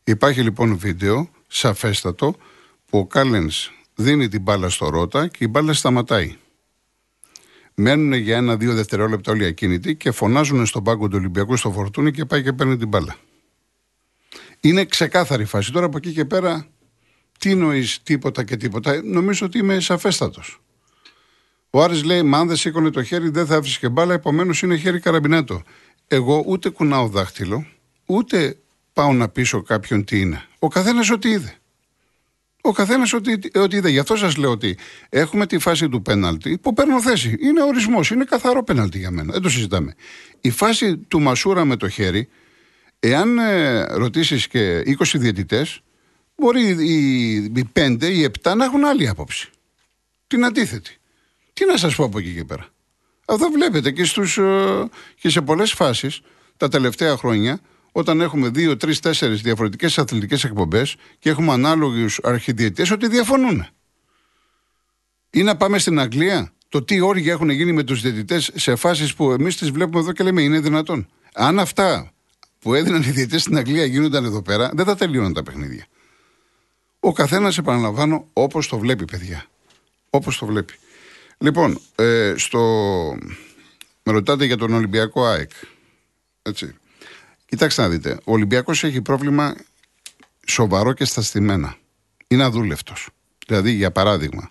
Υπάρχει 0.04 0.40
λοιπόν 0.40 0.78
βίντεο, 0.78 1.31
σαφέστατο, 1.47 2.37
που 2.90 2.99
ο 2.99 3.07
Κάλενς 3.07 3.71
δίνει 3.95 4.28
την 4.28 4.43
μπάλα 4.43 4.69
στο 4.69 4.88
Ρότα 4.88 5.26
και 5.26 5.45
η 5.45 5.49
μπάλα 5.50 5.73
σταματάει. 5.73 6.37
Μένουν 7.75 8.12
για 8.12 8.37
ένα-δύο 8.37 8.75
δευτερόλεπτα 8.75 9.33
όλοι 9.33 9.45
ακίνητοι 9.45 9.97
και 9.97 10.11
φωνάζουν 10.11 10.66
στον 10.66 10.83
πάγκο 10.83 11.09
του 11.09 11.16
Ολυμπιακού 11.19 11.57
στο 11.57 11.71
φορτούνι 11.71 12.11
και 12.11 12.25
πάει 12.25 12.43
και 12.43 12.52
παίρνει 12.52 12.76
την 12.76 12.88
μπάλα. 12.88 13.16
Είναι 14.61 14.85
ξεκάθαρη 14.85 15.45
φάση. 15.45 15.73
Τώρα 15.73 15.87
από 15.87 15.97
εκεί 15.97 16.12
και 16.12 16.25
πέρα, 16.25 16.66
τι 17.38 17.54
νοεί 17.54 17.87
τίποτα 18.02 18.45
και 18.45 18.57
τίποτα. 18.57 19.02
Νομίζω 19.02 19.47
ότι 19.47 19.59
είμαι 19.59 19.81
σαφέστατος. 19.81 20.61
Ο 21.71 21.83
Άρης 21.83 22.04
λέει: 22.04 22.23
Μα 22.23 22.38
αν 22.38 22.47
δεν 22.47 22.57
σήκωνε 22.57 22.90
το 22.90 23.02
χέρι, 23.02 23.28
δεν 23.28 23.47
θα 23.47 23.54
έβρισκε 23.54 23.88
μπάλα, 23.88 24.14
επομένως 24.14 24.62
είναι 24.62 24.76
χέρι 24.76 25.00
καραμπινέτο. 25.00 25.62
Εγώ 26.09 26.45
ούτε 26.47 26.69
κουνάω 26.69 27.09
δάχτυλο, 27.09 27.66
ούτε 28.07 28.57
πάω 28.93 29.12
να 29.12 29.28
πείσω 29.28 29.62
κάποιον 29.62 30.04
τι 30.04 30.21
είναι. 30.21 30.45
Ο 30.59 30.69
καθένας 30.69 31.11
ό,τι 31.11 31.28
είδε. 31.31 31.59
Ο 32.66 32.73
καθένας 32.73 33.12
ό,τι, 33.12 33.33
ό,τι 33.59 33.76
είδε. 33.76 33.88
Γι' 33.88 33.99
αυτό 33.99 34.16
σας 34.16 34.37
λέω 34.37 34.50
ότι 34.50 34.78
έχουμε 35.09 35.47
τη 35.47 35.59
φάση 35.59 35.88
του 35.88 36.02
πέναλτη 36.02 36.59
που 36.59 36.73
παίρνω 36.73 37.02
θέση. 37.02 37.37
Είναι 37.40 37.62
ορισμός, 37.62 38.11
είναι 38.11 38.25
καθαρό 38.25 38.64
πέναλτη 38.64 38.99
για 38.99 39.11
μένα. 39.11 39.33
Δεν 39.33 39.42
το 39.42 39.49
συζητάμε. 39.49 39.94
Η 40.40 40.50
φάση 40.50 40.97
του 40.97 41.21
Μασούρα 41.21 41.64
με 41.64 41.76
το 41.76 41.88
χέρι, 41.88 42.28
εάν 43.00 43.38
ε, 43.38 43.83
ρωτήσεις 43.85 44.47
και 44.49 44.83
20 44.87 44.94
διαιτητές, 45.14 45.80
μπορεί 46.37 46.61
οι, 46.61 47.35
οι 47.35 47.71
5 47.73 48.02
ή 48.02 48.30
7 48.42 48.54
να 48.56 48.64
έχουν 48.64 48.85
άλλη 48.85 49.09
άποψη. 49.09 49.50
Την 50.26 50.44
αντίθετη. 50.44 50.97
Τι 51.52 51.64
να 51.64 51.76
σας 51.76 51.94
πω 51.94 52.04
από 52.04 52.18
εκεί 52.18 52.35
και 52.35 52.44
πέρα. 52.44 52.68
Αυτό 53.25 53.50
βλέπετε 53.50 53.90
και, 53.90 54.04
στους, 54.04 54.38
ε, 54.38 54.88
και 55.21 55.28
σε 55.28 55.40
πολλές 55.40 55.73
φάσεις 55.73 56.21
τα 56.56 56.68
τελευταία 56.68 57.16
χρόνια 57.16 57.61
όταν 57.96 58.20
έχουμε 58.20 58.48
δύο, 58.48 58.76
τρεις, 58.76 59.00
τέσσερις 59.00 59.40
διαφορετικές 59.40 59.98
αθλητικές 59.98 60.44
εκπομπές 60.44 60.96
και 61.18 61.30
έχουμε 61.30 61.52
ανάλογους 61.52 62.20
αρχιδιαιτητέ 62.22 62.92
ότι 62.92 63.08
διαφωνούν. 63.08 63.66
Ή 65.30 65.42
να 65.42 65.56
πάμε 65.56 65.78
στην 65.78 66.00
Αγγλία, 66.00 66.52
το 66.68 66.82
τι 66.82 67.00
όρια 67.00 67.32
έχουν 67.32 67.50
γίνει 67.50 67.72
με 67.72 67.82
τους 67.82 68.00
διαιτητές 68.00 68.50
σε 68.54 68.76
φάσεις 68.76 69.14
που 69.14 69.30
εμείς 69.30 69.56
τις 69.56 69.70
βλέπουμε 69.70 69.98
εδώ 69.98 70.12
και 70.12 70.24
λέμε 70.24 70.42
είναι 70.42 70.60
δυνατόν. 70.60 71.08
Αν 71.34 71.58
αυτά 71.58 72.12
που 72.58 72.74
έδιναν 72.74 73.02
οι 73.02 73.10
διαιτητές 73.10 73.40
στην 73.40 73.56
Αγγλία 73.56 73.84
γίνονταν 73.84 74.24
εδώ 74.24 74.42
πέρα, 74.42 74.70
δεν 74.74 74.84
θα 74.84 74.96
τελείωναν 74.96 75.32
τα 75.32 75.42
παιχνίδια. 75.42 75.86
Ο 77.00 77.12
καθένας, 77.12 77.58
επαναλαμβάνω, 77.58 78.28
όπως 78.32 78.68
το 78.68 78.78
βλέπει, 78.78 79.04
παιδιά. 79.04 79.46
Όπως 80.10 80.38
το 80.38 80.46
βλέπει. 80.46 80.74
Λοιπόν, 81.38 81.80
ε, 81.94 82.34
στο... 82.36 82.60
με 84.02 84.12
ρωτάτε 84.12 84.44
για 84.44 84.56
τον 84.56 84.72
Ολυμπιακό 84.72 85.24
ΑΕΚ. 85.24 85.50
Έτσι. 86.42 86.74
Κοιτάξτε 87.46 87.82
να 87.82 87.88
δείτε. 87.88 88.20
Ο 88.24 88.32
Ολυμπιακός 88.32 88.84
έχει 88.84 89.02
πρόβλημα 89.02 89.54
σοβαρό 90.46 90.92
και 90.92 91.04
στα 91.04 91.22
στημένα. 91.22 91.76
Είναι 92.26 92.44
αδούλευτος. 92.44 93.08
Δηλαδή, 93.46 93.70
για 93.70 93.90
παράδειγμα, 93.90 94.50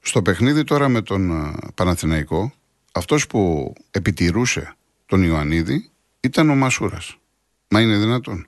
στο 0.00 0.22
παιχνίδι 0.22 0.64
τώρα 0.64 0.88
με 0.88 1.02
τον 1.02 1.30
ε, 1.30 1.52
Παναθηναϊκό, 1.74 2.52
αυτός 2.92 3.26
που 3.26 3.72
επιτηρούσε 3.90 4.76
τον 5.06 5.22
Ιωαννίδη 5.22 5.90
ήταν 6.20 6.50
ο 6.50 6.54
Μασούρας. 6.54 7.16
Μα 7.68 7.80
είναι 7.80 7.96
δυνατόν. 7.96 8.46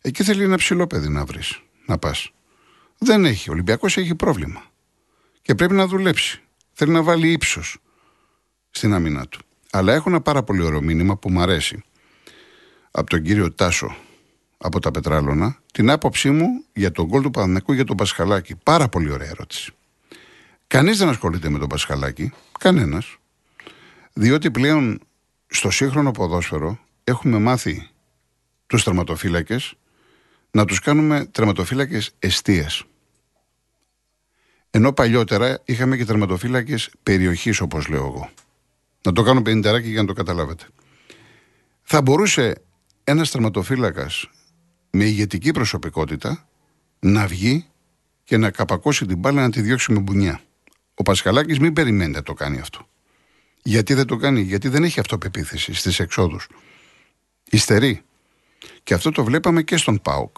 Εκεί 0.00 0.24
θέλει 0.24 0.42
ένα 0.42 0.56
ψηλό 0.56 0.86
παιδί 0.86 1.08
να 1.08 1.24
βρεις, 1.24 1.62
να 1.86 1.98
πας. 1.98 2.32
Δεν 2.98 3.24
έχει. 3.24 3.50
Ο 3.50 3.52
Ολυμπιακός 3.52 3.96
έχει 3.96 4.14
πρόβλημα. 4.14 4.62
Και 5.42 5.54
πρέπει 5.54 5.74
να 5.74 5.86
δουλέψει. 5.86 6.42
Θέλει 6.72 6.92
να 6.92 7.02
βάλει 7.02 7.32
ύψος 7.32 7.78
στην 8.70 8.94
άμυνά 8.94 9.26
του. 9.26 9.40
Αλλά 9.70 9.92
έχω 9.92 10.08
ένα 10.08 10.20
πάρα 10.20 10.42
πολύ 10.42 10.62
ωραίο 10.62 10.80
μήνυμα 10.82 11.16
που 11.16 11.30
μου 11.30 11.40
αρέσει 11.40 11.82
από 12.90 13.10
τον 13.10 13.22
κύριο 13.22 13.52
Τάσο 13.52 13.96
από 14.58 14.80
τα 14.80 14.90
Πετράλωνα 14.90 15.58
την 15.72 15.90
άποψή 15.90 16.30
μου 16.30 16.64
για 16.72 16.92
τον 16.92 17.06
γκολ 17.06 17.22
του 17.22 17.30
Παναθηναϊκού 17.30 17.72
για 17.72 17.84
τον 17.84 17.96
Πασχαλάκη. 17.96 18.56
Πάρα 18.56 18.88
πολύ 18.88 19.10
ωραία 19.10 19.28
ερώτηση. 19.28 19.72
Κανείς 20.66 20.98
δεν 20.98 21.08
ασχολείται 21.08 21.48
με 21.48 21.58
τον 21.58 21.68
Πασχαλάκη. 21.68 22.32
Κανένας. 22.58 23.16
Διότι 24.12 24.50
πλέον 24.50 25.00
στο 25.46 25.70
σύγχρονο 25.70 26.10
ποδόσφαιρο 26.10 26.78
έχουμε 27.04 27.38
μάθει 27.38 27.88
τους 28.66 28.84
τερματοφύλακες 28.84 29.74
να 30.50 30.64
τους 30.64 30.78
κάνουμε 30.80 31.24
τερματοφύλακες 31.24 32.10
εστία. 32.18 32.70
Ενώ 34.70 34.92
παλιότερα 34.92 35.60
είχαμε 35.64 35.96
και 35.96 36.04
τερματοφύλακες 36.04 36.90
περιοχής, 37.02 37.60
όπως 37.60 37.88
λέω 37.88 38.06
εγώ. 38.06 38.30
Να 39.02 39.12
το 39.12 39.22
κάνω 39.22 39.42
πενιντεράκι 39.42 39.88
για 39.88 40.00
να 40.00 40.06
το 40.06 40.12
καταλάβετε. 40.12 40.64
Θα 41.82 42.02
μπορούσε 42.02 42.62
ένας 43.10 43.30
τερματοφύλακα 43.30 44.10
με 44.90 45.04
ηγετική 45.04 45.50
προσωπικότητα 45.50 46.48
να 47.00 47.26
βγει 47.26 47.66
και 48.24 48.36
να 48.36 48.50
καπακώσει 48.50 49.06
την 49.06 49.18
μπάλα 49.18 49.42
να 49.42 49.50
τη 49.50 49.60
διώξει 49.60 49.92
με 49.92 50.00
μπουνιά. 50.00 50.40
Ο 50.94 51.02
Πασχαλάκης 51.02 51.58
μην 51.58 51.72
περιμένει 51.72 52.12
να 52.12 52.22
το 52.22 52.34
κάνει 52.34 52.58
αυτό. 52.58 52.88
Γιατί 53.62 53.94
δεν 53.94 54.06
το 54.06 54.16
κάνει, 54.16 54.40
Γιατί 54.40 54.68
δεν 54.68 54.84
έχει 54.84 55.00
αυτοπεποίθηση 55.00 55.74
στις 55.74 55.98
εξόδους. 55.98 56.48
Ιστερεί. 57.50 58.02
Και 58.82 58.94
αυτό 58.94 59.10
το 59.10 59.24
βλέπαμε 59.24 59.62
και 59.62 59.76
στον 59.76 60.00
ΠΑΟΚ. 60.02 60.36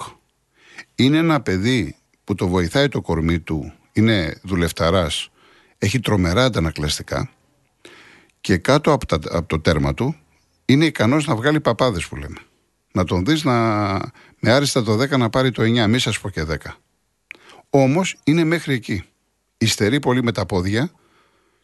Είναι 0.95 1.19
ένα 1.19 1.41
παιδί 1.41 1.97
που 2.25 2.35
το 2.35 2.49
βοηθάει 2.49 2.89
το 2.89 3.01
κορμί 3.01 3.41
του, 3.41 3.73
είναι 3.93 4.41
δουλευταράς, 4.43 5.31
έχει 5.79 6.01
τρομερά 6.01 6.45
αντανακλαστικά 6.45 7.31
και 8.41 8.57
κάτω 8.57 8.93
από, 8.93 9.17
από 9.31 9.49
το 9.49 9.61
τέρμα 9.61 9.95
του 9.95 10.17
είναι 10.65 10.85
ικανός 10.85 11.27
να 11.27 11.37
βγάλει 11.37 11.61
παπάδες 11.61 12.07
που 12.07 12.17
λέμε. 12.17 12.39
Να 12.93 13.05
τον 13.05 13.25
δεις 13.25 13.45
να, 13.45 13.53
με 14.39 14.53
άριστα 14.53 14.83
το 14.83 14.93
10 14.93 15.19
να 15.19 15.31
πάρει 15.31 15.51
το 15.51 15.63
9, 15.63 15.87
μη 15.89 15.99
σας 15.99 16.21
πω 16.21 16.31
και 16.31 16.45
10. 16.49 16.57
Όμως 17.71 18.17
είναι 18.25 18.45
μέχρι 18.45 18.75
εκεί. 18.75 19.05
Ιστερεί 19.59 20.01
πολύ 20.01 20.23
με 20.23 20.33
τα 20.33 20.47
πόδια 20.47 20.91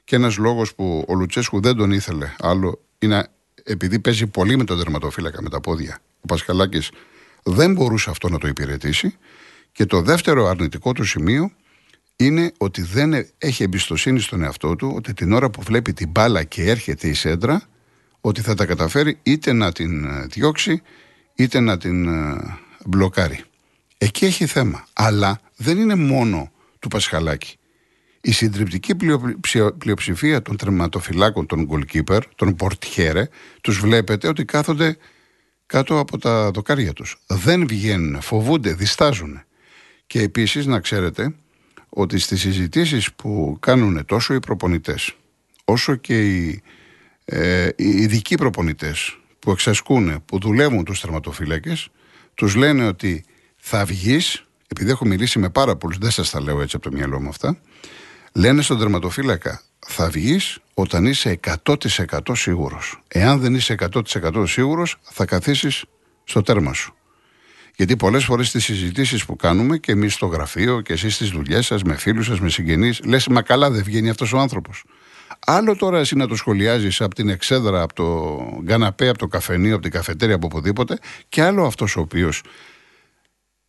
και 0.04 0.16
ένας 0.16 0.36
λόγος 0.36 0.74
που 0.74 1.04
ο 1.08 1.14
Λουτσέσκου 1.14 1.60
δεν 1.60 1.76
τον 1.76 1.90
ήθελε 1.90 2.34
άλλο 2.38 2.80
είναι 2.98 3.28
επειδή 3.64 3.98
παίζει 3.98 4.26
πολύ 4.26 4.56
με 4.56 4.64
τον 4.64 4.78
τερματοφύλακα 4.78 5.42
με 5.42 5.48
τα 5.48 5.60
πόδια. 5.60 5.98
Ο 6.20 6.26
Πασχαλάκης 6.26 6.90
δεν 7.42 7.72
μπορούσε 7.72 8.10
αυτό 8.10 8.28
να 8.28 8.38
το 8.38 8.48
υπηρετήσει. 8.48 9.16
Και 9.72 9.86
το 9.86 10.02
δεύτερο 10.02 10.46
αρνητικό 10.46 10.92
του 10.92 11.04
σημείο 11.04 11.50
είναι 12.16 12.52
ότι 12.58 12.82
δεν 12.82 13.26
έχει 13.38 13.62
εμπιστοσύνη 13.62 14.20
στον 14.20 14.42
εαυτό 14.42 14.76
του 14.76 14.92
ότι 14.96 15.14
την 15.14 15.32
ώρα 15.32 15.50
που 15.50 15.62
βλέπει 15.62 15.92
την 15.92 16.10
μπάλα 16.10 16.44
και 16.44 16.62
έρχεται 16.62 17.08
η 17.08 17.14
σέντρα 17.14 17.62
ότι 18.20 18.40
θα 18.40 18.54
τα 18.54 18.66
καταφέρει 18.66 19.18
είτε 19.22 19.52
να 19.52 19.72
την 19.72 20.04
ε, 20.04 20.26
διώξει 20.26 20.82
είτε 21.38 21.60
να 21.60 21.78
την 21.78 22.08
ε, 22.08 22.58
μπλοκάρει. 22.86 23.44
Εκεί 23.98 24.24
έχει 24.24 24.46
θέμα. 24.46 24.86
Αλλά 24.92 25.40
δεν 25.56 25.78
είναι 25.78 25.94
μόνο 25.94 26.52
του 26.78 26.88
Πασχαλάκη. 26.88 27.56
Η 28.20 28.32
συντριπτική 28.32 28.94
πλειοψηφία 29.78 30.42
των 30.42 30.56
τερματοφυλάκων, 30.56 31.46
των 31.46 31.68
goalkeeper, 31.70 32.20
των 32.34 32.54
πορτιέρε, 32.54 33.28
τους 33.60 33.78
βλέπετε 33.78 34.28
ότι 34.28 34.44
κάθονται 34.44 34.96
κάτω 35.66 35.98
από 35.98 36.18
τα 36.18 36.50
δοκάρια 36.50 36.92
τους. 36.92 37.22
Δεν 37.26 37.66
βγαίνουν, 37.66 38.20
φοβούνται, 38.20 38.74
διστάζουν. 38.74 39.42
Και 40.06 40.20
επίσης 40.20 40.66
να 40.66 40.80
ξέρετε 40.80 41.34
ότι 41.88 42.18
στις 42.18 42.40
συζητήσεις 42.40 43.12
που 43.12 43.56
κάνουν 43.60 44.04
τόσο 44.04 44.34
οι 44.34 44.40
προπονητές 44.40 45.14
όσο 45.64 45.94
και 45.94 46.36
οι, 46.36 46.62
ε, 47.24 47.68
οι 47.76 47.88
ειδικοί 47.88 48.34
προπονητές 48.34 49.18
που 49.48 49.54
εξασκούν, 49.54 50.22
που 50.24 50.38
δουλεύουν 50.38 50.84
τους 50.84 51.00
τερματοφύλακες 51.00 51.88
τους 52.34 52.54
λένε 52.54 52.86
ότι 52.86 53.24
θα 53.56 53.84
βγεις, 53.84 54.44
επειδή 54.68 54.90
έχω 54.90 55.04
μιλήσει 55.04 55.38
με 55.38 55.50
πάρα 55.50 55.76
πολλούς, 55.76 55.98
δεν 55.98 56.10
σας 56.10 56.30
τα 56.30 56.40
λέω 56.40 56.60
έτσι 56.60 56.76
από 56.76 56.90
το 56.90 56.96
μυαλό 56.96 57.20
μου 57.20 57.28
αυτά, 57.28 57.58
λένε 58.32 58.62
στον 58.62 58.78
τερματοφύλακα 58.78 59.62
θα 59.86 60.08
βγεις 60.10 60.58
όταν 60.74 61.06
είσαι 61.06 61.40
100% 61.64 62.18
σίγουρος. 62.32 63.00
Εάν 63.08 63.40
δεν 63.40 63.54
είσαι 63.54 63.72
100% 63.72 64.46
σίγουρος 64.46 64.96
θα 65.02 65.24
καθίσεις 65.24 65.84
στο 66.24 66.42
τέρμα 66.42 66.72
σου. 66.72 66.94
Γιατί 67.76 67.96
πολλές 67.96 68.24
φορές 68.24 68.48
στι 68.48 68.60
συζητήσεις 68.60 69.24
που 69.24 69.36
κάνουμε 69.36 69.78
και 69.78 69.92
εμείς 69.92 70.14
στο 70.14 70.26
γραφείο 70.26 70.80
και 70.80 70.92
εσείς 70.92 71.14
στις 71.14 71.30
δουλειές 71.30 71.66
σας, 71.66 71.82
με 71.82 71.96
φίλους 71.96 72.26
σας, 72.26 72.40
με 72.40 72.48
συγγενείς, 72.48 73.00
λες, 73.04 73.28
μα 73.28 73.42
καλά 73.42 73.70
δεν 73.70 73.82
βγαίνει 73.82 74.08
αυτός 74.08 74.32
ο 74.32 74.38
άνθρωπος. 74.38 74.84
Άλλο 75.46 75.76
τώρα 75.76 75.98
εσύ 75.98 76.16
να 76.16 76.26
το 76.26 76.36
σχολιάζεις 76.36 77.00
από 77.00 77.14
την 77.14 77.28
εξέδρα, 77.28 77.82
από 77.82 77.94
το 77.94 78.38
γκαναπέ, 78.62 79.08
από 79.08 79.18
το 79.18 79.26
καφενείο, 79.26 79.74
από 79.74 79.82
την 79.82 79.90
καφετέρια, 79.90 80.34
από 80.34 80.46
οπουδήποτε, 80.46 80.98
και 81.28 81.42
άλλο 81.42 81.66
αυτός 81.66 81.96
ο 81.96 82.00
οποίος 82.00 82.42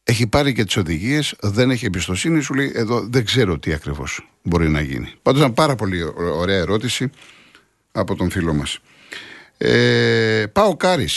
έχει 0.04 0.28
πάρει 0.28 0.54
και 0.54 0.63
τις 0.63 0.78
οδηγίες, 0.78 1.36
δεν 1.39 1.69
έχει 1.69 1.86
εμπιστοσύνη, 1.86 2.41
σου 2.41 2.54
λέει 2.54 2.72
εδώ 2.76 3.08
δεν 3.10 3.26
ξέρω 3.26 3.60
τι 3.60 3.74
ακριβώς 3.74 4.30
μπορεί 4.43 4.69
να 4.69 4.82
γίνει. 4.82 5.13
Πάντως, 5.22 5.41
ήταν 5.41 5.54
πάρα 5.54 5.76
πολύ 5.76 6.04
ωραία 6.17 6.58
ερώτηση 6.58 7.10
από 7.91 8.15
τον 8.15 8.30
φίλο 8.30 8.54
μας. 8.54 8.80
Ε, 9.58 10.45
ΠΑΟΚ 10.54 10.76
Άρη. 10.76 11.08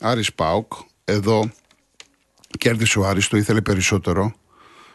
Άρης 0.00 0.34
Πάοκ, 0.34 0.72
εδώ 1.04 1.50
κέρδισε 2.58 2.98
ο 2.98 3.06
Άρης, 3.06 3.28
το 3.28 3.36
ήθελε 3.36 3.60
περισσότερο. 3.60 4.34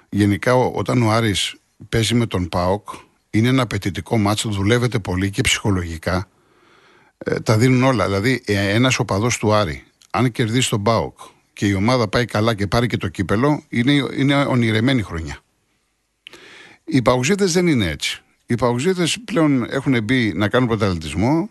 Γενικά 0.10 0.56
όταν 0.56 1.02
ο 1.02 1.12
Άρης 1.12 1.56
παίζει 1.90 2.14
με 2.14 2.26
τον 2.26 2.50
ΠΑΟΚ 2.50 2.90
είναι 3.30 3.48
ένα 3.48 3.62
απαιτητικό 3.62 4.18
ματς, 4.18 4.50
δουλεύεται 4.50 5.00
πολύ 5.00 5.30
και 5.30 5.42
ψυχολογικά. 5.42 6.28
Ε, 7.18 7.40
τα 7.40 7.58
δίνουν 7.58 7.84
όλα. 7.84 8.06
Δηλαδή 8.06 8.42
ε, 8.46 8.70
ένας 8.70 9.00
οπαδός 9.00 9.38
του 9.38 9.54
Άρη, 9.54 9.84
αν 10.10 10.32
κερδίσει 10.32 10.70
τον 10.70 10.84
ΠΑΟΚ 10.84 11.20
και 11.54 11.66
η 11.66 11.74
ομάδα 11.74 12.08
πάει 12.08 12.26
καλά 12.26 12.54
και 12.54 12.68
πάρει 12.68 12.88
και 12.88 12.98
το 12.98 13.08
κύπελο, 13.08 13.64
είναι, 13.70 13.92
είναι 14.18 14.44
ονειρεμένη 14.44 15.02
χρονιά. 15.02 15.40
Οι 16.84 17.02
παουζίτες 17.02 17.54
δεν 17.54 17.68
είναι 17.68 17.90
έτσι. 17.90 18.22
Οι 18.46 18.56
παουζίτες 18.56 19.18
πλέον 19.26 19.64
έχουν 19.70 20.04
μπει 20.04 20.34
να 20.34 20.50
κάνουν 20.50 20.68
πρωταθλητισμό, 20.68 21.50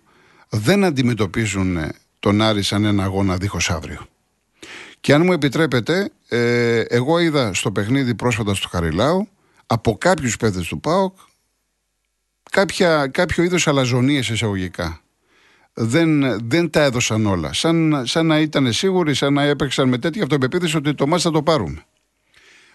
δεν 0.48 0.84
αντιμετωπίζουν 0.84 1.78
τον 2.18 2.42
Άρη 2.42 2.62
σαν 2.62 2.84
ένα 2.84 3.04
αγώνα 3.04 3.36
δίχως 3.36 3.70
αύριο. 3.70 4.06
Και 5.00 5.14
αν 5.14 5.22
μου 5.24 5.32
επιτρέπετε, 5.32 6.10
ε, 6.28 6.80
εγώ 6.80 7.18
είδα 7.18 7.54
στο 7.54 7.72
παιχνίδι 7.72 8.14
πρόσφατα 8.14 8.54
στο 8.54 8.68
Χαριλάου 8.68 9.28
από 9.66 9.98
κάποιους 9.98 10.36
παίδε 10.36 10.60
του 10.60 10.80
ΠΑΟΚ 10.80 11.16
κάποια, 12.50 13.06
κάποιο 13.06 13.42
είδος 13.44 13.68
αλαζονίες 13.68 14.28
εισαγωγικά. 14.28 15.00
Δεν, 15.74 16.38
δεν 16.48 16.70
τα 16.70 16.82
έδωσαν 16.82 17.26
όλα. 17.26 17.52
Σαν, 17.52 18.02
σαν 18.06 18.26
να 18.26 18.38
ήταν 18.38 18.72
σίγουροι, 18.72 19.14
σαν 19.14 19.32
να 19.32 19.42
έπαιξαν 19.42 19.88
με 19.88 19.98
τέτοια 19.98 20.22
αυτοπεποίθηση 20.22 20.76
ότι 20.76 20.94
το 20.94 21.06
μάτς 21.06 21.22
θα 21.22 21.30
το 21.30 21.42
πάρουμε. 21.42 21.84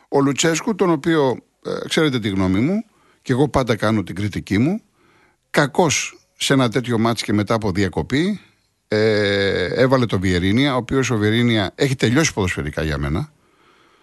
Ο 0.10 0.22
Λουτσέσκου, 0.22 0.76
τον 0.76 0.90
οποίο 0.90 1.38
ε, 1.66 1.88
ξέρετε 1.88 2.20
τη 2.20 2.30
γνώμη 2.30 2.60
μου, 2.60 2.86
και 3.22 3.32
εγώ 3.32 3.50
πάντα 3.50 3.76
κάνω 3.76 4.04
την 4.04 4.16
κριτική 4.16 4.58
μου, 4.58 4.82
κακός 5.50 6.18
σε 6.38 6.54
ένα 6.54 6.70
τέτοιο 6.70 6.98
μάτς 6.98 7.24
και 7.24 7.34
μετά 7.34 7.54
από 7.54 7.72
διακοπή, 7.72 8.40
ε, 8.88 9.66
έβαλε 9.66 10.06
τον 10.06 10.20
Βιερίνια, 10.20 10.74
ο 10.74 10.78
οποίος 10.78 11.10
ο 11.10 11.18
Βιερίνια 11.18 11.72
έχει 11.76 11.96
τελειώσει 11.96 12.34
ποδοσφαιρικά 12.34 12.84
για 12.84 12.98
μένα. 12.98 13.32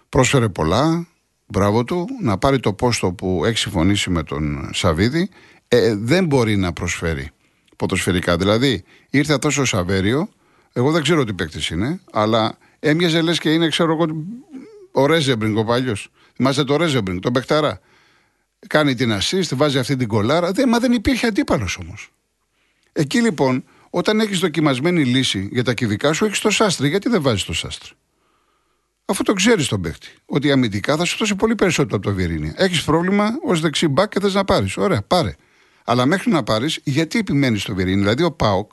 Πρόσφερε 0.09 0.49
πολλά. 0.49 1.07
Μπράβο 1.47 1.83
του. 1.83 2.07
Να 2.21 2.37
πάρει 2.37 2.59
το 2.59 2.73
πόστο 2.73 3.11
που 3.11 3.45
έχει 3.45 3.57
συμφωνήσει 3.57 4.09
με 4.09 4.23
τον 4.23 4.69
Σαββίδη. 4.73 5.29
Ε, 5.73 5.95
δεν 5.95 6.25
μπορεί 6.25 6.57
να 6.57 6.73
προσφέρει 6.73 7.29
ποδοσφαιρικά. 7.75 8.37
Δηλαδή, 8.37 8.83
ήρθε 9.09 9.33
αυτός 9.33 9.57
ο 9.57 9.65
Σαβέριο. 9.65 10.29
Εγώ 10.73 10.91
δεν 10.91 11.01
ξέρω 11.01 11.23
τι 11.23 11.33
παίκτης 11.33 11.69
είναι, 11.69 12.01
αλλά 12.11 12.57
έμοιαζε 12.79 13.21
λες 13.21 13.39
και 13.39 13.53
είναι, 13.53 13.67
ξέρω 13.67 13.91
εγώ, 13.91 14.05
ο 14.91 15.05
Ρέζεμπρινγκ 15.05 15.57
ο 15.57 15.63
παλιός. 15.63 16.11
Θυμάστε 16.35 16.63
το 16.63 16.75
Ρέζεμπρινγκ, 16.75 17.19
τον 17.19 17.33
παικταρά. 17.33 17.79
Κάνει 18.67 18.95
την 18.95 19.17
assist, 19.19 19.55
βάζει 19.55 19.77
αυτή 19.77 19.95
την 19.95 20.07
κολάρα. 20.07 20.51
Δεν, 20.51 20.69
μα 20.69 20.79
δεν 20.79 20.91
υπήρχε 20.91 21.27
αντίπαλος 21.27 21.77
όμως. 21.77 22.11
Εκεί 22.91 23.21
λοιπόν 23.21 23.63
όταν 23.89 24.19
έχεις 24.19 24.39
δοκιμασμένη 24.39 25.03
λύση 25.03 25.49
για 25.51 25.63
τα 25.63 25.73
κυβικά 25.73 26.13
σου, 26.13 26.25
έχεις 26.25 26.39
το 26.39 26.49
σάστρι. 26.49 26.89
Γιατί 26.89 27.09
δεν 27.09 27.21
βάζεις 27.21 27.43
το 27.43 27.53
σάστρι; 27.53 27.91
Αφού 29.05 29.23
το 29.23 29.33
ξέρεις 29.33 29.67
τον 29.67 29.81
παίχτη. 29.81 30.07
Ότι 30.25 30.51
αμυντικά 30.51 30.97
θα 30.97 31.05
σου 31.05 31.17
δώσει 31.17 31.35
πολύ 31.35 31.55
περισσότερο 31.55 31.95
από 31.95 32.05
το 32.05 32.13
Βιερίνια. 32.13 32.53
Έχεις 32.57 32.83
πρόβλημα 32.83 33.29
ως 33.43 33.59
δεξί 33.59 33.87
μπακ 33.87 34.09
και 34.09 34.19
θες 34.19 34.33
να 34.33 34.45
πάρεις. 34.45 34.77
Ωραία, 34.77 35.01
πάρε. 35.01 35.35
Αλλά 35.83 36.05
μέχρι 36.05 36.31
να 36.31 36.43
πάρεις, 36.43 36.79
γιατί 36.83 37.19
επιμένεις 37.19 37.61
στο 37.61 37.75
Βιερίνια. 37.75 37.99
Δηλαδή, 37.99 38.23
ο 38.23 38.31
Πάοκ, 38.31 38.71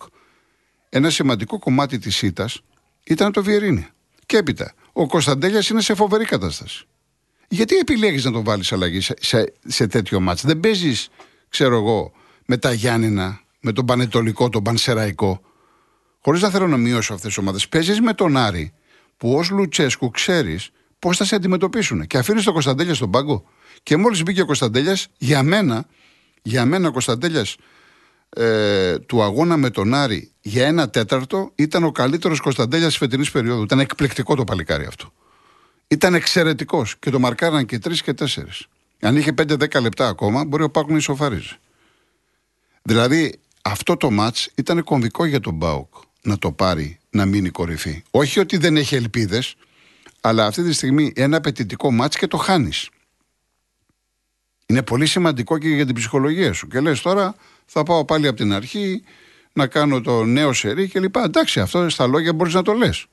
ένα 0.89 1.11
σημαντικό 1.11 1.59
κομμάτι 1.59 1.99
της 1.99 2.23
ήττας 2.23 2.61
ήταν 3.05 3.33
το 3.33 3.43
Βιερίνια. 3.43 3.91
Και 4.27 4.37
έπειτα, 4.37 4.73
ο 4.93 5.07
Κωνσταντέλιας 5.07 5.69
είναι 5.69 5.81
σε 5.81 5.95
φοβερή 5.95 6.25
κατάσταση. 6.25 6.85
Γιατί 7.49 7.77
επιλέγεις 7.77 8.25
να 8.25 8.33
τον 8.33 8.45
βάλεις 8.45 8.73
αλλαγή 8.73 9.01
σε, 9.01 9.15
σε, 9.21 9.53
σε 9.67 9.87
τέτοιο 9.87 10.21
μάτσο. 10.21 10.49
Δεν 10.49 10.61
παίζεις, 10.61 11.09
ξέρω 11.49 11.77
εγώ, 11.77 12.13
με 12.47 12.57
τα 12.57 12.73
Γιάννηνα 12.73 13.41
με 13.61 13.73
τον 13.73 13.87
Πανετολικό, 13.87 14.49
τον 14.49 14.63
Πανσεραϊκό. 14.63 15.41
Χωρίς 16.21 16.43
να 16.43 16.51
θέλω 16.51 16.69
να 16.69 16.77
μειώσω 16.77 17.15
αυτές 17.15 17.29
τις 17.29 17.39
ομάδες. 17.39 17.69
Παίζεις 17.69 18.01
με 18.01 18.13
τον 18.13 18.37
Άρη, 18.37 18.73
που 19.17 19.35
ως 19.35 19.51
Λουτσέσκου 19.51 20.11
ξέρεις 20.11 20.71
πώς 20.99 21.17
θα 21.17 21.25
σε 21.25 21.35
αντιμετωπίσουν. 21.35 22.07
Και 22.07 22.19
αφήνεις 22.19 22.45
τον 22.45 22.53
Κωνσταντέλια 22.53 22.95
στον 22.95 23.11
πάγκο. 23.11 23.45
Και 23.83 23.97
μόλις 23.97 24.23
μπήκε 24.23 24.41
ο 24.41 24.47
Κωνσταντέλιας, 24.47 25.09
για 25.19 25.43
μένα, 25.43 25.87
για 26.43 26.65
μένα 26.65 26.89
ο 26.89 26.93
Κωνσταντέλιας 26.93 27.57
ε, 28.29 28.99
του 28.99 29.23
αγώνα 29.23 29.57
με 29.57 29.71
τον 29.71 29.95
Άρη 29.95 30.33
για 30.41 30.67
ένα 30.67 30.91
τέταρτο 30.91 31.51
ήταν 31.55 31.85
ο 31.85 31.93
καλύτερος 31.93 32.41
Κωνσταντέλιας 32.41 32.89
της 32.89 32.99
φετινής 32.99 33.31
περίοδου. 33.31 33.63
Ήταν 33.63 33.81
εκπληκτικό 33.81 34.35
το 34.35 34.45
παλικάρι 34.45 34.85
αυτό. 34.85 35.13
Ήταν 35.89 36.15
εξαιρετικός 36.15 36.97
και 36.99 37.11
το 37.11 37.19
μαρκάραν 37.19 37.67
και 37.67 37.79
τρεις 37.79 38.03
και 38.03 38.15
τέσσερις. 38.15 38.67
Αν 39.01 39.17
είχε 39.17 39.33
5-10 39.39 39.81
λεπτά 39.81 40.09
ακόμα, 40.09 40.45
μπορεί 40.45 40.63
ο 40.63 40.71
Πάκου 40.71 40.91
να 40.91 40.97
ισοφαρίζει. 40.97 41.57
Δηλαδή, 42.83 43.41
αυτό 43.63 43.97
το 43.97 44.11
μάτς 44.11 44.51
ήταν 44.55 44.85
κομβικό 44.85 45.25
για 45.25 45.41
τον 45.41 45.55
Μπάουκ 45.55 45.95
να 46.23 46.39
το 46.39 46.53
πάρει, 46.53 46.99
να 47.11 47.27
μείνει 47.27 47.49
κορυφή. 47.49 48.03
Όχι 48.11 48.41
ότι 48.41 48.57
δεν 48.57 48.77
έχει 48.77 48.95
ελπίδες, 48.95 49.57
αλλά 50.21 50.47
αυτή 50.47 50.63
τη 50.63 50.73
στιγμή 50.73 51.13
ένα 51.17 51.37
απαιτητικό 51.37 51.91
μάτς 51.91 52.17
και 52.17 52.27
το 52.27 52.37
χάνεις. 52.37 52.89
Είναι 54.71 54.83
πολύ 54.83 55.07
σημαντικό 55.07 55.59
και 55.59 55.69
για 55.69 55.87
την 55.87 55.95
ψυχολογία 55.95 56.53
σου. 56.53 56.67
Και 56.67 56.81
λες 56.81 57.01
τώρα 57.01 57.35
θα 57.67 57.83
πάω 57.83 58.05
πάλι 58.05 58.27
από 58.27 58.37
την 58.37 58.53
αρχή 58.53 59.03
να 59.53 59.67
κάνω 59.67 60.01
το 60.01 60.25
νέο 60.25 60.53
σερί 60.53 60.89
και 60.89 61.01
λοιπά. 61.01 61.25
Εντάξει, 61.25 61.61
αυτό 61.61 61.89
στα 61.89 62.07
λόγια 62.07 62.33
μπορείς 62.33 62.55
να 62.55 62.63
το 62.63 62.73
λες. 62.73 63.07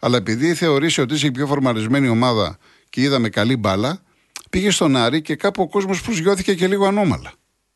Αλλά 0.00 0.16
επειδή 0.16 0.54
θεωρείς 0.54 0.98
ότι 0.98 1.14
είσαι 1.14 1.26
η 1.26 1.30
πιο 1.30 1.46
φορμαρισμένη 1.46 2.08
ομάδα 2.08 2.58
και 2.90 3.00
είδαμε 3.00 3.28
καλή 3.28 3.56
μπάλα, 3.56 4.02
πήγες 4.50 4.74
στον 4.74 4.96
Άρη 4.96 5.22
και 5.22 5.36
κάπου 5.36 5.62
ο 5.62 5.68
κόσμος 5.68 6.02
προσγειώθηκε 6.02 6.54
και 6.54 6.66
λίγο 6.66 6.86
ανώμαλα. 6.86 7.32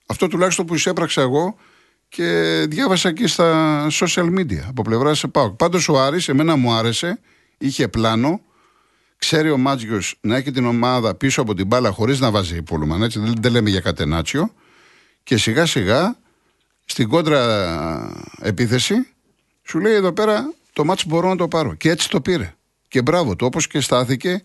Αυτό 0.07 0.29
τουλάχιστον 0.29 0.67
που 0.67 0.75
εισέπραξα 0.75 1.21
εγώ 1.21 1.57
και 2.09 2.65
διάβασα 2.69 3.13
και 3.13 3.27
στα 3.27 3.87
social 3.91 4.39
media 4.39 4.61
από 4.69 4.83
πλευράς 4.83 5.19
σε 5.19 5.29
πάω. 5.29 5.51
Πάντως 5.51 5.89
ο 5.89 6.01
Άρης, 6.01 6.29
εμένα 6.29 6.57
μου 6.57 6.73
άρεσε, 6.73 7.21
είχε 7.59 7.89
πλάνο, 7.89 8.41
ξέρει 9.17 9.51
ο 9.51 9.59
Μάτζιος 9.59 10.19
να 10.21 10.37
έχει 10.37 10.51
την 10.51 10.67
ομάδα 10.67 11.15
πίσω 11.15 11.41
από 11.41 11.55
την 11.55 11.67
μπάλα 11.67 11.91
χωρίς 11.91 12.21
να 12.21 12.31
βάζει 12.31 12.63
πούλμαν, 12.63 13.03
έτσι 13.03 13.19
δεν, 13.19 13.35
δεν 13.41 13.53
λέμε 13.53 13.71
για 13.71 13.81
κατενάτσιο. 13.81 14.53
Και 15.23 15.37
σιγά 15.37 15.67
σιγά 15.67 16.17
στην 16.85 17.09
κόντρα 17.09 18.13
επίθεση 18.41 18.95
σου 19.63 19.79
λέει 19.79 19.95
εδώ 19.95 20.13
πέρα 20.13 20.53
το 20.73 20.85
μάτς 20.85 21.07
μπορώ 21.07 21.29
να 21.29 21.37
το 21.37 21.49
πάρω. 21.49 21.75
Και 21.75 21.91
έτσι 21.91 22.11
το 22.11 22.21
πήρε. 22.21 22.55
Και 22.89 23.03
μπράβο 23.03 23.37
του, 23.37 23.47
όπως 23.47 23.67
και 23.67 23.81
στάθηκε 23.81 24.43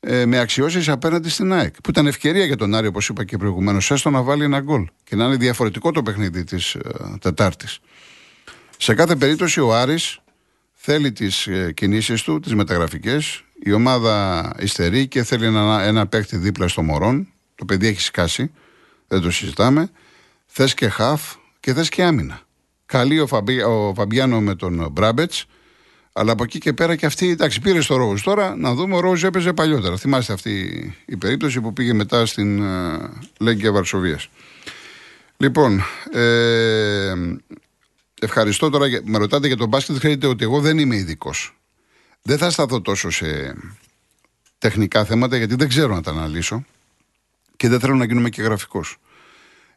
ε, 0.00 0.26
με 0.26 0.38
αξιώσεις 0.38 0.88
απέναντι 0.88 1.28
στην 1.28 1.52
ΑΕΚ. 1.52 1.80
Που 1.80 1.90
ήταν 1.90 2.06
ευκαιρία 2.06 2.44
για 2.44 2.56
τον 2.56 2.74
Άρη, 2.74 2.86
όπως 2.86 3.08
είπα 3.08 3.24
και 3.24 3.36
προηγουμένως, 3.36 3.90
έστω 3.90 4.10
να 4.10 4.22
βάλει 4.22 4.44
ένα 4.44 4.60
γκολ 4.60 4.88
και 5.04 5.16
να 5.16 5.24
είναι 5.24 5.36
διαφορετικό 5.36 5.90
το 5.90 6.02
παιχνίδι 6.02 6.44
της 6.44 6.74
ε, 6.74 6.80
Τετάρτης. 7.20 7.78
Σε 8.78 8.94
κάθε 8.94 9.16
περίπτωση, 9.16 9.60
ο 9.60 9.74
Άρης 9.74 10.18
θέλει 10.86 11.12
τις 11.12 11.46
ε, 11.46 11.72
κινήσεις 11.72 12.22
του, 12.22 12.40
τις 12.40 12.54
μεταγραφικές. 12.54 13.44
Η 13.62 13.72
ομάδα 13.72 14.50
υστερεί 14.58 15.08
και 15.08 15.22
θέλει 15.22 15.46
ένα, 15.46 15.82
ένα 15.82 16.06
παίκτη 16.06 16.36
δίπλα 16.36 16.68
στο 16.68 16.82
Μωρόν. 16.82 17.28
Το 17.54 17.64
παιδί 17.64 17.86
έχει 17.86 18.00
σκάσει. 18.00 18.50
Δεν 19.08 19.20
το 19.20 19.30
συζητάμε. 19.30 19.90
Θες 20.46 20.74
και 20.74 20.88
χαφ 20.88 21.34
και 21.60 21.74
θες 21.74 21.88
και 21.88 22.02
άμυνα. 22.02 22.40
Καλή 22.86 23.20
ο, 23.20 23.26
Φαμπι, 23.26 23.62
ο 23.62 23.92
Φαμπιάνο 23.96 24.40
με 24.40 24.54
τον 24.54 24.88
Μπράμπετς. 24.92 25.46
Αλλά 26.12 26.32
από 26.32 26.42
εκεί 26.42 26.58
και 26.58 26.72
πέρα 26.72 26.96
και 26.96 27.06
αυτή, 27.06 27.28
εντάξει, 27.28 27.60
πήρε 27.60 27.80
στο 27.80 27.96
Ρόζ. 27.96 28.20
Τώρα 28.20 28.56
να 28.56 28.74
δούμε, 28.74 28.96
ο 28.96 29.00
Ρόζ 29.00 29.24
έπαιζε 29.24 29.52
παλιότερα. 29.52 29.96
Θυμάστε 29.96 30.32
αυτή 30.32 30.52
η 31.04 31.16
περίπτωση 31.16 31.60
που 31.60 31.72
πήγε 31.72 31.92
μετά 31.92 32.26
στην 32.26 32.62
uh, 32.62 33.08
Λέγκια 33.38 33.72
Βαρσοβίας. 33.72 34.28
Λοιπόν, 35.36 35.82
ε, 36.12 37.12
ευχαριστώ 38.20 38.70
τώρα. 38.70 38.86
Με 39.04 39.18
ρωτάτε 39.18 39.46
για 39.46 39.56
τον 39.56 39.68
μπάσκετ. 39.68 39.98
Ξέρετε 39.98 40.26
ότι 40.26 40.44
εγώ 40.44 40.60
δεν 40.60 40.78
είμαι 40.78 40.96
ειδικός. 40.96 41.56
Δεν 42.22 42.38
θα 42.38 42.50
σταθώ 42.50 42.80
τόσο 42.80 43.10
σε 43.10 43.56
τεχνικά 44.58 45.04
θέματα 45.04 45.36
γιατί 45.36 45.54
δεν 45.54 45.68
ξέρω 45.68 45.94
να 45.94 46.02
τα 46.02 46.10
αναλύσω 46.10 46.64
και 47.56 47.68
δεν 47.68 47.80
θέλω 47.80 47.94
να 47.94 48.04
γίνομαι 48.04 48.28
και 48.28 48.42
γραφικός. 48.42 48.96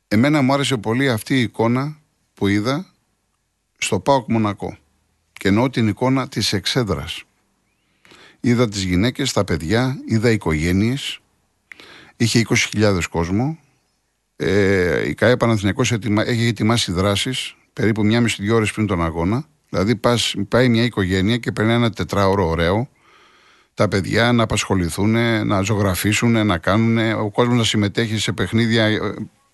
Εμένα 0.08 0.42
μου 0.42 0.54
άρεσε 0.54 0.78
πολύ 0.78 1.10
αυτή 1.10 1.36
η 1.36 1.42
εικόνα 1.42 1.98
που 2.34 2.48
είδα 2.48 2.86
στο 3.78 4.00
ΠΑΟΚ 4.00 4.28
Μονακό. 4.28 4.78
Και 5.34 5.48
εννοώ 5.48 5.70
την 5.70 5.88
εικόνα 5.88 6.28
της 6.28 6.54
εξέδρας. 6.54 7.24
Είδα 8.40 8.70
τις 8.70 8.84
γυναίκες, 8.84 9.34
τα 9.34 9.44
παιδιά, 9.44 9.98
είδα 10.06 10.32
οικογένειες. 10.32 11.20
Είχε 12.18 12.40
20.000 12.40 13.02
κόσμο. 13.10 13.60
Ε, 14.36 15.08
η 15.10 15.14
ΚΑΕ 15.14 15.38
Παναθηναϊκός 15.38 15.92
έχει 15.92 16.48
ετοιμάσει 16.48 16.92
δράσεις 16.92 17.56
περίπου 17.78 18.06
μια 18.06 18.22
μισή 18.22 18.44
δύο 18.44 18.56
ώρες 18.56 18.72
πριν 18.72 18.88
τον 18.88 19.04
αγώνα. 19.04 19.46
Δηλαδή 19.70 19.96
πας, 19.96 20.36
πάει 20.48 20.70
μια 20.70 20.84
οικογένεια 20.84 21.38
και 21.38 21.52
παίρνει 21.52 21.72
ένα 21.74 21.92
τετράωρο 21.92 22.48
ωραίο 22.48 22.90
τα 23.74 23.88
παιδιά 23.88 24.32
να 24.32 24.44
απασχοληθούν, 24.44 25.12
να 25.48 25.62
ζωγραφίσουν, 25.62 26.46
να 26.46 26.58
κάνουν, 26.58 26.98
ο 27.12 27.32
κόσμος 27.32 27.58
να 27.58 27.64
συμμετέχει 27.64 28.18
σε 28.18 28.32
παιχνίδια. 28.32 28.84
Ε, 28.86 29.00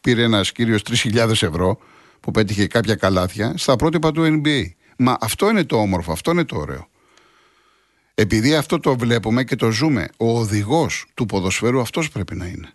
πήρε 0.01 0.23
ένας 0.23 0.51
κύριος 0.51 0.81
3.000 0.89 1.29
ευρώ 1.29 1.77
που 2.19 2.31
πέτυχε 2.31 2.67
κάποια 2.67 2.95
καλάθια 2.95 3.53
στα 3.57 3.75
πρότυπα 3.75 4.11
του 4.11 4.41
NBA. 4.43 4.63
Μα 4.97 5.17
αυτό 5.19 5.49
είναι 5.49 5.63
το 5.63 5.77
όμορφο, 5.77 6.11
αυτό 6.11 6.31
είναι 6.31 6.43
το 6.43 6.57
ωραίο. 6.57 6.87
Επειδή 8.15 8.55
αυτό 8.55 8.79
το 8.79 8.97
βλέπουμε 8.97 9.43
και 9.43 9.55
το 9.55 9.71
ζούμε, 9.71 10.07
ο 10.17 10.39
οδηγός 10.39 11.05
του 11.13 11.25
ποδοσφαίρου 11.25 11.79
αυτός 11.79 12.09
πρέπει 12.09 12.35
να 12.35 12.45
είναι. 12.45 12.73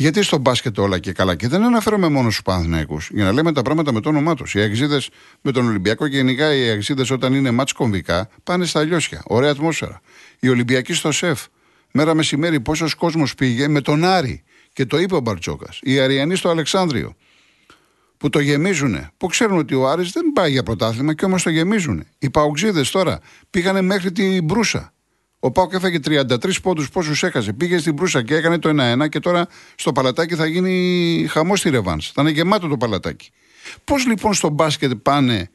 Γιατί 0.00 0.22
στο 0.22 0.38
μπάσκετ 0.38 0.78
όλα 0.78 0.98
και 0.98 1.12
καλά. 1.12 1.34
Και 1.34 1.48
δεν 1.48 1.62
αναφέρομαι 1.62 2.08
μόνο 2.08 2.30
στους 2.30 2.42
Παναθηναϊκούς, 2.42 3.10
για 3.12 3.24
να 3.24 3.32
λέμε 3.32 3.52
τα 3.52 3.62
πράγματα 3.62 3.92
με 3.92 4.00
το 4.00 4.08
όνομά 4.08 4.34
τους. 4.34 4.54
Οι 4.54 4.60
αγζίδε 4.60 5.00
με 5.40 5.52
τον 5.52 5.68
Ολυμπιακό 5.68 6.08
και 6.08 6.16
γενικά 6.16 6.54
οι 6.54 6.68
αγζίδε 6.68 7.04
όταν 7.10 7.34
είναι 7.34 7.50
μάτς 7.50 7.72
κομβικά 7.72 8.28
πάνε 8.44 8.64
στα 8.64 8.82
λιώσια. 8.82 9.22
Ωραία 9.26 9.50
ατμόσφαιρα. 9.50 10.00
Οι 10.40 10.48
Ολυμπιακοί 10.48 10.92
στο 10.92 11.12
σεφ. 11.12 11.44
Μέρα 11.92 12.14
μεσημέρι 12.14 12.60
πόσος 12.60 12.94
κόσμος 12.94 13.34
πήγε 13.34 13.68
με 13.68 13.80
τον 13.80 14.04
Άρη. 14.04 14.42
Και 14.72 14.86
το 14.86 14.98
είπε 14.98 15.14
ο 15.14 15.20
Μπαρτσόκας. 15.20 15.78
Οι 15.82 16.00
Αριανοί 16.00 16.36
στο 16.36 16.48
Αλεξάνδριο 16.48 17.14
που 18.16 18.28
το 18.28 18.40
γεμίζουν, 18.40 19.10
που 19.16 19.26
ξέρουν 19.26 19.58
ότι 19.58 19.74
ο 19.74 19.88
Άρης 19.88 20.12
δεν 20.12 20.32
πάει 20.34 20.50
για 20.50 20.62
πρωτάθλημα 20.62 21.14
και 21.14 21.24
όμως 21.24 21.42
το 21.42 21.50
γεμίζουν. 21.50 22.06
Οι 22.18 22.30
Παουξίδε 22.30 22.84
τώρα 22.92 23.18
πήγανε 23.50 23.82
μέχρι 23.82 24.12
την 24.12 24.44
Μπρούσα. 24.44 24.92
Ο 25.42 25.50
Πάουκ 25.50 25.72
έφαγε 25.72 25.98
33 26.04 26.60
πόντους, 26.62 26.90
πόσους 26.90 27.22
έχασε. 27.22 27.52
Πήγε 27.52 27.78
στην 27.78 27.94
Μπρούσα 27.94 28.22
και 28.22 28.34
έκανε 28.34 28.58
το 28.58 28.68
1-1 29.02 29.08
και 29.08 29.20
τώρα 29.20 29.46
στο 29.74 29.92
παλατάκι 29.92 30.34
θα 30.34 30.46
γίνει 30.46 31.26
χαμός 31.30 31.58
στη 31.58 31.70
Ρεβάνς. 31.70 32.10
Θα 32.10 32.22
είναι 32.22 32.30
γεμάτο 32.30 32.68
το 32.68 32.76
παλατάκι. 32.76 33.30
Πώς 33.84 34.06
λοιπόν 34.06 34.34
στο 34.34 34.48
μπάσκετ 34.48 34.92
πάνε 34.92 35.50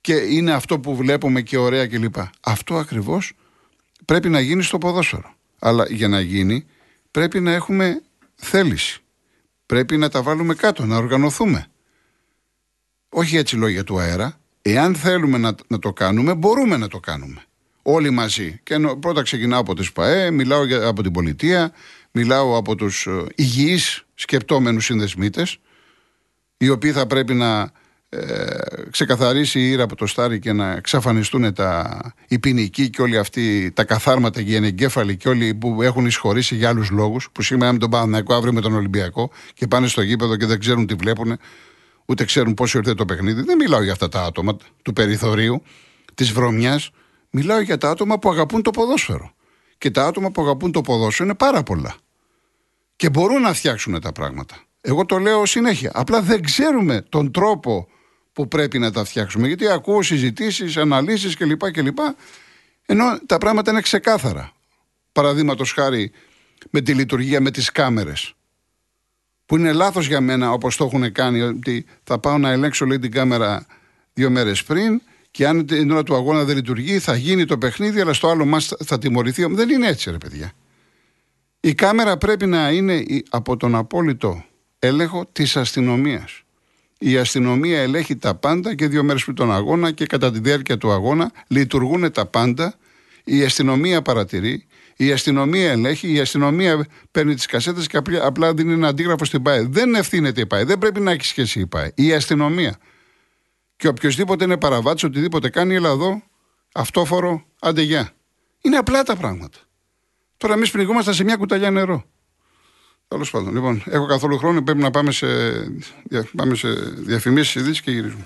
και 0.00 0.14
είναι 0.14 0.52
αυτό 0.52 0.80
που 0.80 0.96
βλέπουμε 0.96 1.40
και 1.40 1.56
ωραία 1.56 1.86
κλπ. 1.86 2.14
Αυτό 2.40 2.76
ακριβώς 2.76 3.32
πρέπει 4.04 4.28
να 4.28 4.40
γίνει 4.40 4.62
στο 4.62 4.78
ποδόσφαιρο. 4.78 5.34
Αλλά 5.58 5.86
για 5.88 6.08
να 6.08 6.20
γίνει 6.20 6.66
πρέπει 7.10 7.40
να 7.40 7.52
έχουμε 7.52 8.02
θέληση. 8.34 9.00
Πρέπει 9.66 9.96
να 9.96 10.08
τα 10.08 10.22
βάλουμε 10.22 10.54
κάτω, 10.54 10.86
να 10.86 10.96
οργανωθούμε. 10.96 11.66
Όχι 13.08 13.36
έτσι 13.36 13.56
λόγια 13.56 13.84
του 13.84 13.98
αέρα. 13.98 14.38
Εάν 14.62 14.94
θέλουμε 14.94 15.38
να, 15.38 15.54
να 15.66 15.78
το 15.78 15.92
κάνουμε, 15.92 16.34
μπορούμε 16.34 16.76
να 16.76 16.88
το 16.88 17.00
κάνουμε. 17.00 17.44
Όλοι 17.82 18.10
μαζί. 18.10 18.60
Και 18.62 18.76
πρώτα 19.00 19.22
ξεκινάω 19.22 19.60
από 19.60 19.74
τη 19.74 19.82
ΣΠΑΕ, 19.82 20.30
μιλάω 20.30 20.64
για, 20.64 20.86
από 20.86 21.02
την 21.02 21.12
πολιτεία, 21.12 21.72
μιλάω 22.10 22.56
από 22.56 22.74
τους 22.74 23.06
ε, 23.06 23.24
υγιείς 23.34 24.04
σκεπτόμενους 24.14 24.84
συνδεσμίτες, 24.84 25.58
οι 26.56 26.68
οποίοι 26.68 26.92
θα 26.92 27.06
πρέπει 27.06 27.34
να 27.34 27.72
ε, 28.08 28.56
ξεκαθαρίσει 28.90 29.60
η 29.60 29.70
ήρα 29.70 29.82
από 29.82 29.96
το 29.96 30.06
στάρι 30.06 30.38
και 30.38 30.52
να 30.52 30.72
εξαφανιστούν 30.72 31.54
τα, 31.54 32.00
οι 32.28 32.38
ποινικοί 32.38 32.90
και 32.90 33.02
όλοι 33.02 33.18
αυτοί 33.18 33.70
τα 33.74 33.84
καθάρματα 33.84 34.42
και 34.42 34.50
οι 34.50 34.66
εγκέφαλοι 34.66 35.16
και 35.16 35.28
όλοι 35.28 35.54
που 35.54 35.82
έχουν 35.82 36.06
εισχωρήσει 36.06 36.54
για 36.54 36.68
άλλους 36.68 36.90
λόγους, 36.90 37.28
που 37.32 37.42
σήμερα 37.42 37.72
με 37.72 37.78
τον 37.78 37.90
Παναναϊκό, 37.90 38.34
αύριο 38.34 38.52
με 38.52 38.60
τον 38.60 38.74
Ολυμπιακό 38.74 39.30
και 39.54 39.66
πάνε 39.66 39.86
στο 39.86 40.02
γήπεδο 40.02 40.36
και 40.36 40.46
δεν 40.46 40.58
ξέρουν 40.58 40.86
τι 40.86 40.94
βλέπουν, 40.94 41.38
ούτε 42.04 42.24
ξέρουν 42.24 42.54
πώς 42.54 42.74
ήρθε 42.74 42.94
το 42.94 43.04
παιχνίδι. 43.04 43.42
Δεν 43.42 43.56
μιλάω 43.56 43.82
για 43.82 43.92
αυτά 43.92 44.08
τα 44.08 44.22
άτομα 44.22 44.56
του 44.82 44.92
περιθωρίου, 44.92 45.62
της 46.14 46.32
βρωμιάς. 46.32 46.90
Μιλάω 47.30 47.60
για 47.60 47.78
τα 47.78 47.90
άτομα 47.90 48.18
που 48.18 48.30
αγαπούν 48.30 48.62
το 48.62 48.70
ποδόσφαιρο. 48.70 49.34
Και 49.78 49.90
τα 49.90 50.06
άτομα 50.06 50.30
που 50.30 50.42
αγαπούν 50.42 50.72
το 50.72 50.80
ποδόσφαιρο 50.80 51.28
είναι 51.28 51.38
πάρα 51.38 51.62
πολλά. 51.62 51.96
Και 52.96 53.10
μπορούν 53.10 53.40
να 53.40 53.52
φτιάξουν 53.52 54.00
τα 54.00 54.12
πράγματα. 54.12 54.56
Εγώ 54.80 55.06
το 55.06 55.18
λέω 55.18 55.46
συνέχεια. 55.46 55.90
Απλά 55.94 56.22
δεν 56.22 56.42
ξέρουμε 56.42 57.02
τον 57.08 57.32
τρόπο 57.32 57.88
που 58.32 58.48
πρέπει 58.48 58.78
να 58.78 58.92
τα 58.92 59.04
φτιάξουμε. 59.04 59.46
Γιατί 59.46 59.68
ακούω 59.68 60.02
συζητήσεις, 60.02 60.76
αναλύσεις 60.76 61.36
κλπ. 61.36 61.70
κλπ. 61.70 61.98
Ενώ 62.86 63.04
τα 63.26 63.38
πράγματα 63.38 63.70
είναι 63.70 63.80
ξεκάθαρα. 63.80 64.52
Παραδείγματος 65.12 65.72
χάρη 65.72 66.12
με 66.70 66.80
τη 66.80 66.94
λειτουργία 66.94 67.40
με 67.40 67.50
τις 67.50 67.72
κάμερες. 67.72 68.34
Που 69.46 69.56
είναι 69.56 69.72
λάθος 69.72 70.06
για 70.06 70.20
μένα 70.20 70.52
όπως 70.52 70.76
το 70.76 70.84
έχουν 70.84 71.12
κάνει. 71.12 71.40
Ότι 71.40 71.86
θα 72.04 72.18
πάω 72.18 72.38
να 72.38 72.50
ελέγξω 72.50 72.86
λέει, 72.86 72.98
την 72.98 73.10
κάμερα 73.10 73.66
δύο 74.12 74.30
μέρες 74.30 74.64
πριν 74.64 75.02
και 75.30 75.46
αν 75.46 75.66
την 75.66 75.90
ώρα 75.90 76.02
του 76.02 76.14
αγώνα 76.14 76.44
δεν 76.44 76.56
λειτουργεί 76.56 76.98
θα 76.98 77.16
γίνει 77.16 77.44
το 77.44 77.58
παιχνίδι, 77.58 78.00
αλλά 78.00 78.12
στο 78.12 78.28
άλλο 78.28 78.44
μα 78.44 78.60
θα 78.60 78.98
τιμωρηθεί. 78.98 79.44
Δεν 79.44 79.68
είναι 79.68 79.86
έτσι, 79.86 80.10
ρε 80.10 80.18
παιδιά. 80.18 80.52
Η 81.60 81.74
κάμερα 81.74 82.16
πρέπει 82.16 82.46
να 82.46 82.70
είναι 82.70 83.04
από 83.30 83.56
τον 83.56 83.74
απόλυτο 83.74 84.44
έλεγχο 84.78 85.28
της 85.32 85.56
αστυνομίας. 85.56 86.42
Η 86.98 87.16
αστυνομία 87.16 87.80
ελέγχει 87.80 88.16
τα 88.16 88.34
πάντα 88.34 88.74
και 88.74 88.86
δύο 88.86 89.02
μέρες 89.02 89.22
πριν 89.24 89.36
τον 89.36 89.52
αγώνα 89.52 89.90
και 89.90 90.06
κατά 90.06 90.32
τη 90.32 90.38
διάρκεια 90.38 90.78
του 90.78 90.90
αγώνα 90.90 91.32
λειτουργούν 91.46 92.12
τα 92.12 92.26
πάντα. 92.26 92.74
Η 93.24 93.44
αστυνομία 93.44 94.02
παρατηρεί, 94.02 94.66
η 94.96 95.12
αστυνομία 95.12 95.70
ελέγχει, 95.70 96.12
η 96.12 96.20
αστυνομία 96.20 96.86
παίρνει 97.10 97.34
τις 97.34 97.46
κασέτες 97.46 97.86
και 97.86 98.00
απλά 98.22 98.54
δίνει 98.54 98.72
ένα 98.72 98.88
αντίγραφο 98.88 99.24
στην 99.24 99.42
ΠΑΕ. 99.42 99.62
Δεν 99.62 99.94
ευθύνεται 99.94 100.40
η 100.40 100.46
ΠΑΕ, 100.46 100.64
δεν 100.64 100.78
πρέπει 100.78 101.00
να 101.00 101.10
έχει 101.10 101.24
σχέση 101.24 101.60
η 101.60 101.66
ΠΑΕ. 101.66 101.92
Η 101.94 102.12
αστυνομία. 102.12 102.78
Και 103.80 103.88
οποιοδήποτε 103.88 104.44
είναι 104.44 104.56
παραβάτης, 104.56 105.02
οτιδήποτε 105.04 105.48
κάνει, 105.48 105.74
έλα 105.74 105.88
εδώ, 105.88 106.22
αυτόφορο, 106.74 107.44
άντε 107.60 107.82
γεια. 107.82 108.10
Είναι 108.60 108.76
απλά 108.76 109.02
τα 109.02 109.16
πράγματα. 109.16 109.58
Τώρα 110.36 110.54
εμείς 110.54 110.70
πνιγόμαστε 110.70 111.12
σε 111.12 111.24
μια 111.24 111.36
κουταλιά 111.36 111.70
νερό. 111.70 112.04
Τέλος 113.08 113.30
πάντων. 113.30 113.54
Λοιπόν, 113.54 113.82
έχω 113.86 114.06
καθόλου 114.06 114.38
χρόνο. 114.38 114.62
Πρέπει 114.62 114.78
να 114.80 114.90
πάμε 114.90 115.10
σε, 115.10 115.26
πάμε 116.36 116.54
σε 116.54 116.68
διαφημίσεις, 116.96 117.54
ειδήσεις 117.54 117.80
και 117.80 117.90
γυρίζουμε. 117.90 118.24